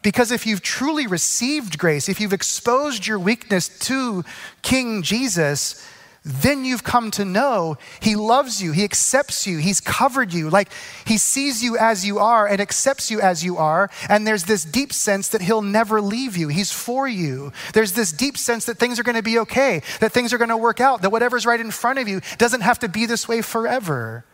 Because 0.02 0.32
if 0.32 0.46
you've 0.46 0.62
truly 0.62 1.08
received 1.08 1.78
grace, 1.78 2.08
if 2.08 2.22
you've 2.22 2.34
exposed 2.34 3.08
your 3.08 3.20
weakness 3.20 3.68
to 3.80 4.24
King 4.62 5.02
Jesus, 5.04 5.86
then 6.28 6.66
you've 6.66 6.84
come 6.84 7.10
to 7.12 7.24
know 7.24 7.78
He 8.02 8.16
loves 8.16 8.62
you, 8.62 8.74
He 8.74 8.84
accepts 8.84 9.48
you, 9.48 9.60
He's 9.60 9.80
covered 9.80 10.34
you. 10.34 10.50
Like 10.50 10.70
He 11.06 11.18
sees 11.18 11.64
you 11.64 11.78
as 11.78 12.06
you 12.06 12.20
are 12.20 12.46
and 12.46 12.60
accepts 12.60 13.10
you 13.10 13.22
as 13.22 13.46
you 13.46 13.58
are. 13.58 13.90
And 14.10 14.28
there's 14.28 14.44
this 14.44 14.66
deep 14.66 14.92
sense 14.92 15.30
that 15.30 15.42
He'll 15.42 15.62
never 15.62 16.02
leave 16.02 16.36
you, 16.36 16.50
He's 16.50 16.72
for 16.72 17.08
you. 17.08 17.54
There's 17.74 17.94
this 17.94 18.12
deep 18.12 18.38
sense 18.38 18.66
that 18.66 18.78
things 18.78 19.00
are 19.00 19.04
going 19.04 19.16
to 19.16 19.24
be 19.24 19.40
okay, 19.40 19.82
that 20.02 20.12
things 20.12 20.34
are 20.34 20.38
going 20.38 20.50
to 20.50 20.58
work 20.58 20.82
out, 20.82 21.02
that 21.02 21.12
whatever's 21.12 21.46
right 21.46 21.60
in 21.60 21.72
front 21.72 21.98
of 21.98 22.08
you 22.08 22.22
doesn't 22.38 22.62
have 22.62 22.80
to 22.80 22.90
be 22.90 23.06
this 23.06 23.28
way 23.28 23.42
forever. 23.42 24.26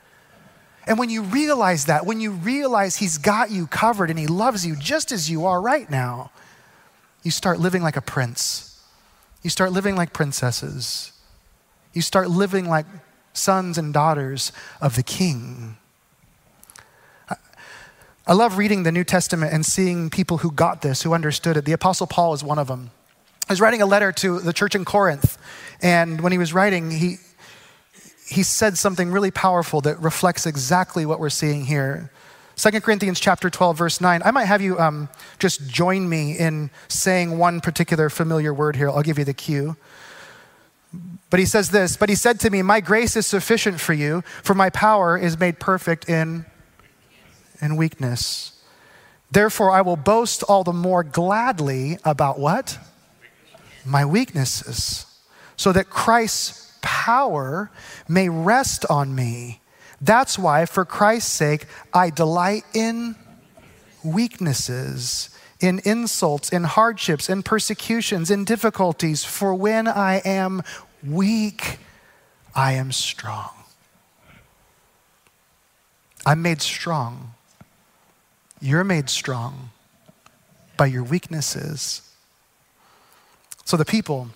And 0.85 0.99
when 0.99 1.09
you 1.09 1.21
realize 1.21 1.85
that, 1.85 2.05
when 2.05 2.19
you 2.19 2.31
realize 2.31 2.97
He's 2.97 3.17
got 3.17 3.51
you 3.51 3.67
covered 3.67 4.09
and 4.09 4.17
He 4.17 4.27
loves 4.27 4.65
you 4.65 4.75
just 4.75 5.11
as 5.11 5.29
you 5.29 5.45
are 5.45 5.61
right 5.61 5.89
now, 5.89 6.31
you 7.21 7.31
start 7.31 7.59
living 7.59 7.83
like 7.83 7.95
a 7.95 8.01
prince. 8.01 8.81
You 9.43 9.49
start 9.49 9.71
living 9.71 9.95
like 9.95 10.11
princesses. 10.11 11.12
You 11.93 12.01
start 12.01 12.29
living 12.29 12.67
like 12.67 12.85
sons 13.33 13.77
and 13.77 13.93
daughters 13.93 14.51
of 14.81 14.95
the 14.95 15.03
King. 15.03 15.77
I 18.25 18.33
love 18.33 18.57
reading 18.57 18.83
the 18.83 18.91
New 18.91 19.03
Testament 19.03 19.51
and 19.53 19.65
seeing 19.65 20.09
people 20.09 20.37
who 20.37 20.51
got 20.51 20.81
this, 20.81 21.01
who 21.01 21.13
understood 21.13 21.57
it. 21.57 21.65
The 21.65 21.73
Apostle 21.73 22.07
Paul 22.07 22.33
is 22.33 22.43
one 22.43 22.57
of 22.57 22.67
them. 22.67 22.91
He 23.47 23.51
was 23.51 23.59
writing 23.59 23.81
a 23.81 23.85
letter 23.85 24.13
to 24.13 24.39
the 24.39 24.53
church 24.53 24.75
in 24.75 24.85
Corinth, 24.85 25.37
and 25.81 26.21
when 26.21 26.31
he 26.31 26.37
was 26.37 26.53
writing, 26.53 26.89
he, 26.89 27.17
he 28.25 28.41
said 28.41 28.77
something 28.77 29.11
really 29.11 29.31
powerful 29.31 29.81
that 29.81 29.99
reflects 29.99 30.45
exactly 30.45 31.05
what 31.05 31.19
we're 31.19 31.29
seeing 31.29 31.65
here. 31.65 32.09
2 32.55 32.79
Corinthians 32.79 33.19
chapter 33.19 33.49
12, 33.49 33.77
verse 33.77 33.99
9. 33.99 34.21
I 34.23 34.31
might 34.31 34.45
have 34.45 34.61
you 34.61 34.79
um, 34.79 35.09
just 35.39 35.67
join 35.67 36.07
me 36.07 36.37
in 36.37 36.69
saying 36.87 37.37
one 37.37 37.59
particular 37.59 38.09
familiar 38.09 38.53
word 38.53 38.77
here. 38.77 38.89
I'll 38.89 39.01
give 39.01 39.17
you 39.17 39.25
the 39.25 39.33
cue. 39.33 39.75
But 41.29 41.39
he 41.39 41.45
says 41.45 41.71
this, 41.71 41.97
but 41.97 42.09
he 42.09 42.15
said 42.15 42.39
to 42.41 42.49
me, 42.49 42.61
My 42.61 42.79
grace 42.79 43.15
is 43.15 43.25
sufficient 43.25 43.79
for 43.79 43.93
you, 43.93 44.23
for 44.43 44.53
my 44.53 44.69
power 44.69 45.17
is 45.17 45.39
made 45.39 45.59
perfect 45.59 46.07
in, 46.07 46.45
in 47.59 47.75
weakness. 47.75 48.61
Therefore, 49.31 49.71
I 49.71 49.81
will 49.81 49.95
boast 49.95 50.43
all 50.43 50.63
the 50.63 50.73
more 50.73 51.03
gladly 51.03 51.97
about 52.05 52.37
what? 52.37 52.77
My 53.83 54.05
weaknesses, 54.05 55.07
so 55.57 55.71
that 55.71 55.89
Christ's 55.89 56.77
power 56.81 57.71
may 58.07 58.29
rest 58.29 58.85
on 58.89 59.15
me. 59.15 59.59
That's 59.99 60.37
why, 60.37 60.67
for 60.67 60.85
Christ's 60.85 61.31
sake, 61.31 61.65
I 61.93 62.11
delight 62.11 62.63
in 62.75 63.15
weaknesses, 64.03 65.32
in 65.63 65.79
insults, 65.85 66.49
in 66.49 66.65
hardships, 66.65 67.29
in 67.29 67.41
persecutions, 67.41 68.29
in 68.29 68.43
difficulties. 68.43 69.23
For 69.23 69.55
when 69.55 69.87
I 69.87 70.15
am 70.25 70.61
weak, 71.01 71.79
I 72.53 72.73
am 72.73 72.91
strong. 72.91 73.51
I'm 76.25 76.41
made 76.41 76.61
strong. 76.61 77.33
You're 78.59 78.83
made 78.83 79.09
strong 79.09 79.69
by 80.75 80.87
your 80.87 81.03
weaknesses. 81.03 82.01
So 83.63 83.77
the 83.77 83.85
people, 83.85 84.27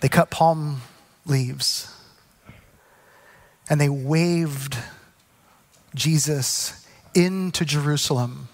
they 0.00 0.08
cut 0.08 0.30
palm 0.30 0.82
leaves 1.26 1.92
and 3.68 3.80
they 3.80 3.88
waved 3.88 4.78
Jesus 5.92 6.86
into 7.14 7.64
Jerusalem, 7.64 8.48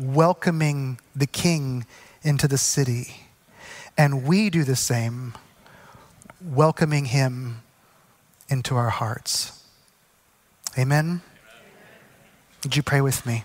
welcoming 0.00 0.98
the 1.14 1.26
king 1.26 1.86
into 2.22 2.48
the 2.48 2.58
city. 2.58 3.26
And 3.96 4.24
we 4.24 4.50
do 4.50 4.64
the 4.64 4.76
same, 4.76 5.34
welcoming 6.40 7.06
him 7.06 7.62
into 8.48 8.74
our 8.76 8.90
hearts. 8.90 9.62
Amen? 10.78 11.20
Would 12.64 12.76
you 12.76 12.82
pray 12.82 13.00
with 13.00 13.26
me? 13.26 13.44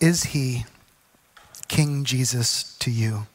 Is 0.00 0.24
he 0.24 0.64
King 1.72 2.04
Jesus 2.04 2.76
to 2.80 2.90
you? 2.90 3.26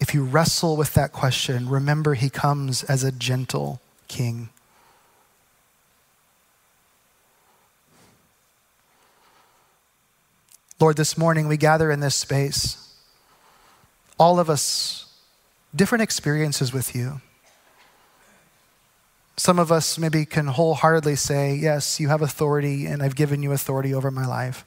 If 0.00 0.14
you 0.14 0.24
wrestle 0.24 0.78
with 0.78 0.94
that 0.94 1.12
question, 1.12 1.68
remember 1.68 2.14
he 2.14 2.30
comes 2.30 2.84
as 2.84 3.04
a 3.04 3.12
gentle 3.12 3.82
king. 4.08 4.48
Lord, 10.80 10.96
this 10.96 11.18
morning 11.18 11.48
we 11.48 11.58
gather 11.58 11.90
in 11.90 12.00
this 12.00 12.14
space, 12.14 12.96
all 14.18 14.40
of 14.40 14.48
us, 14.48 15.04
different 15.76 16.00
experiences 16.00 16.72
with 16.72 16.96
you. 16.96 17.20
Some 19.36 19.58
of 19.58 19.72
us 19.72 19.98
maybe 19.98 20.24
can 20.24 20.46
wholeheartedly 20.46 21.16
say, 21.16 21.54
Yes, 21.54 21.98
you 21.98 22.08
have 22.08 22.22
authority, 22.22 22.86
and 22.86 23.02
I've 23.02 23.16
given 23.16 23.42
you 23.42 23.52
authority 23.52 23.94
over 23.94 24.10
my 24.10 24.26
life. 24.26 24.64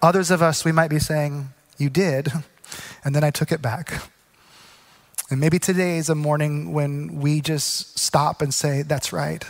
Others 0.00 0.30
of 0.30 0.42
us, 0.42 0.64
we 0.64 0.72
might 0.72 0.90
be 0.90 0.98
saying, 0.98 1.48
You 1.78 1.90
did, 1.90 2.32
and 3.04 3.14
then 3.14 3.24
I 3.24 3.30
took 3.30 3.50
it 3.50 3.60
back. 3.60 4.02
And 5.28 5.40
maybe 5.40 5.58
today 5.58 5.98
is 5.98 6.08
a 6.08 6.14
morning 6.14 6.72
when 6.72 7.20
we 7.20 7.40
just 7.40 7.98
stop 7.98 8.40
and 8.40 8.54
say, 8.54 8.82
That's 8.82 9.12
right. 9.12 9.44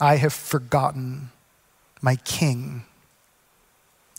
I 0.00 0.16
have 0.16 0.32
forgotten 0.32 1.30
my 2.00 2.16
king, 2.16 2.84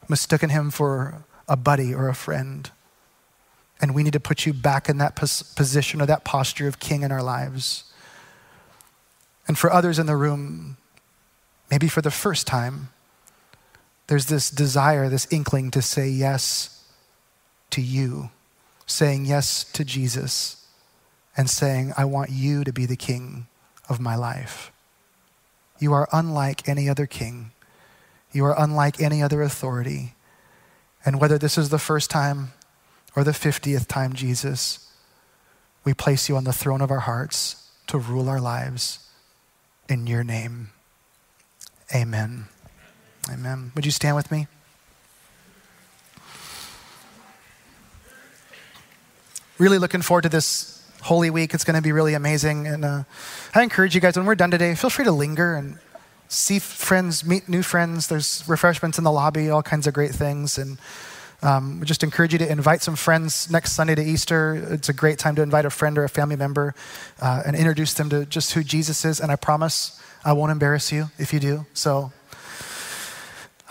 mistaken 0.08 0.50
him 0.50 0.72
for 0.72 1.24
a 1.48 1.56
buddy 1.56 1.94
or 1.94 2.08
a 2.08 2.16
friend. 2.16 2.70
And 3.82 3.96
we 3.96 4.04
need 4.04 4.14
to 4.14 4.20
put 4.20 4.46
you 4.46 4.54
back 4.54 4.90
in 4.90 4.98
that 4.98 5.16
position 5.16 6.02
or 6.02 6.06
that 6.06 6.26
posture 6.26 6.68
of 6.68 6.80
king 6.80 7.02
in 7.02 7.12
our 7.12 7.24
lives. 7.24 7.86
And 9.50 9.58
for 9.58 9.74
others 9.74 9.98
in 9.98 10.06
the 10.06 10.16
room, 10.16 10.78
maybe 11.72 11.88
for 11.88 12.04
the 12.04 12.12
first 12.12 12.46
time, 12.46 12.90
there's 14.06 14.28
this 14.28 14.52
desire, 14.52 15.10
this 15.10 15.28
inkling 15.32 15.72
to 15.72 15.82
say 15.82 16.08
yes 16.08 16.84
to 17.72 17.82
you, 17.82 18.30
saying 18.86 19.26
yes 19.26 19.64
to 19.64 19.84
Jesus, 19.84 20.68
and 21.36 21.50
saying, 21.50 21.94
I 21.98 22.06
want 22.06 22.30
you 22.30 22.64
to 22.64 22.72
be 22.72 22.86
the 22.86 22.96
king 22.96 23.48
of 23.90 24.00
my 24.00 24.16
life. 24.16 24.72
You 25.80 25.94
are 25.94 26.08
unlike 26.14 26.70
any 26.70 26.88
other 26.88 27.08
king. 27.08 27.50
You 28.32 28.46
are 28.46 28.56
unlike 28.56 29.02
any 29.02 29.24
other 29.24 29.42
authority. 29.42 30.14
And 31.04 31.20
whether 31.20 31.40
this 31.40 31.58
is 31.58 31.70
the 31.70 31.80
first 31.80 32.12
time 32.12 32.52
or 33.16 33.24
the 33.24 33.32
50th 33.32 33.88
time, 33.88 34.14
Jesus, 34.14 34.92
we 35.84 35.96
place 35.96 36.30
you 36.30 36.38
on 36.38 36.44
the 36.44 36.54
throne 36.54 36.82
of 36.82 36.92
our 36.92 37.00
hearts 37.00 37.68
to 37.88 37.98
rule 37.98 38.30
our 38.30 38.40
lives 38.40 39.09
in 39.90 40.06
your 40.08 40.24
name. 40.24 40.70
Amen. 41.94 42.46
Amen. 43.30 43.72
Would 43.76 43.86
you 43.86 43.92
stand 43.92 44.16
with 44.16 44.32
me? 44.32 44.48
Really 49.58 49.80
looking 49.80 50.02
forward 50.02 50.22
to 50.22 50.30
this 50.30 50.88
Holy 51.02 51.30
Week. 51.30 51.54
It's 51.54 51.64
going 51.64 51.76
to 51.76 51.82
be 51.82 51.92
really 51.92 52.14
amazing. 52.14 52.68
And 52.68 52.86
uh, 52.86 53.04
I 53.54 53.64
encourage 53.64 53.96
you 53.96 54.02
guys, 54.02 54.16
when 54.16 54.26
we're 54.26 54.36
done 54.36 54.52
today, 54.52 54.74
feel 54.76 54.90
free 54.90 55.06
to 55.06 55.12
linger 55.12 55.56
and 55.56 55.80
see 56.28 56.60
friends, 56.60 57.26
meet 57.26 57.50
new 57.50 57.64
friends. 57.64 58.08
There's 58.08 58.44
refreshments 58.48 58.98
in 58.98 59.04
the 59.04 59.12
lobby, 59.12 59.50
all 59.50 59.64
kinds 59.64 59.88
of 59.88 59.94
great 59.94 60.12
things. 60.12 60.58
And 60.58 60.78
um, 61.42 61.80
we 61.80 61.86
just 61.86 62.04
encourage 62.04 62.34
you 62.34 62.40
to 62.40 62.52
invite 62.52 62.82
some 62.82 62.96
friends 62.96 63.50
next 63.50 63.72
Sunday 63.72 63.96
to 63.96 64.04
Easter. 64.04 64.56
It's 64.72 64.90
a 64.90 64.94
great 64.94 65.20
time 65.20 65.36
to 65.36 65.42
invite 65.42 65.66
a 65.66 65.70
friend 65.70 65.98
or 65.98 66.04
a 66.04 66.10
family 66.10 66.36
member 66.36 66.76
uh, 67.22 67.44
and 67.46 67.56
introduce 67.56 67.94
them 67.94 68.10
to 68.10 68.26
just 68.26 68.54
who 68.54 68.64
Jesus 68.64 69.06
is. 69.06 69.22
And 69.22 69.32
I 69.32 69.38
promise 69.38 70.02
I 70.26 70.34
won't 70.34 70.52
embarrass 70.52 70.92
you 70.92 71.10
if 71.18 71.32
you 71.34 71.40
do. 71.40 71.66
So, 71.74 72.12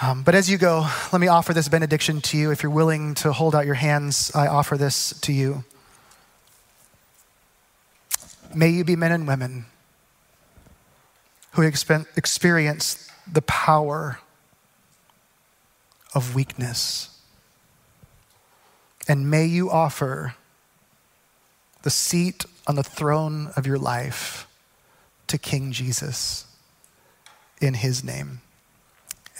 um, 0.00 0.22
but 0.22 0.34
as 0.34 0.48
you 0.50 0.56
go, 0.56 0.86
let 1.12 1.20
me 1.20 1.28
offer 1.28 1.52
this 1.52 1.68
benediction 1.68 2.22
to 2.22 2.38
you. 2.38 2.50
If 2.50 2.62
you're 2.62 2.72
willing 2.72 3.14
to 3.16 3.32
hold 3.32 3.54
out 3.54 3.66
your 3.66 3.74
hands, 3.74 4.32
I 4.34 4.46
offer 4.46 4.78
this 4.78 5.18
to 5.20 5.32
you. 5.32 5.64
May 8.54 8.70
you 8.70 8.82
be 8.82 8.96
men 8.96 9.12
and 9.12 9.28
women 9.28 9.66
who 11.52 11.62
experience 11.62 13.10
the 13.30 13.42
power 13.42 14.20
of 16.14 16.34
weakness 16.34 17.17
and 19.08 19.30
may 19.30 19.46
you 19.46 19.70
offer 19.70 20.34
the 21.82 21.90
seat 21.90 22.44
on 22.66 22.74
the 22.74 22.82
throne 22.82 23.50
of 23.56 23.66
your 23.66 23.78
life 23.78 24.46
to 25.26 25.38
King 25.38 25.72
Jesus 25.72 26.46
in 27.60 27.74
his 27.74 28.04
name. 28.04 28.40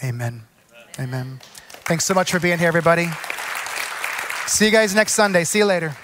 Amen. 0.03 0.43
Amen. 0.99 1.07
Amen. 1.07 1.39
Thanks 1.85 2.05
so 2.05 2.13
much 2.13 2.31
for 2.31 2.39
being 2.39 2.57
here, 2.57 2.67
everybody. 2.67 3.07
See 4.47 4.65
you 4.65 4.71
guys 4.71 4.95
next 4.95 5.13
Sunday. 5.13 5.43
See 5.43 5.59
you 5.59 5.65
later. 5.65 5.95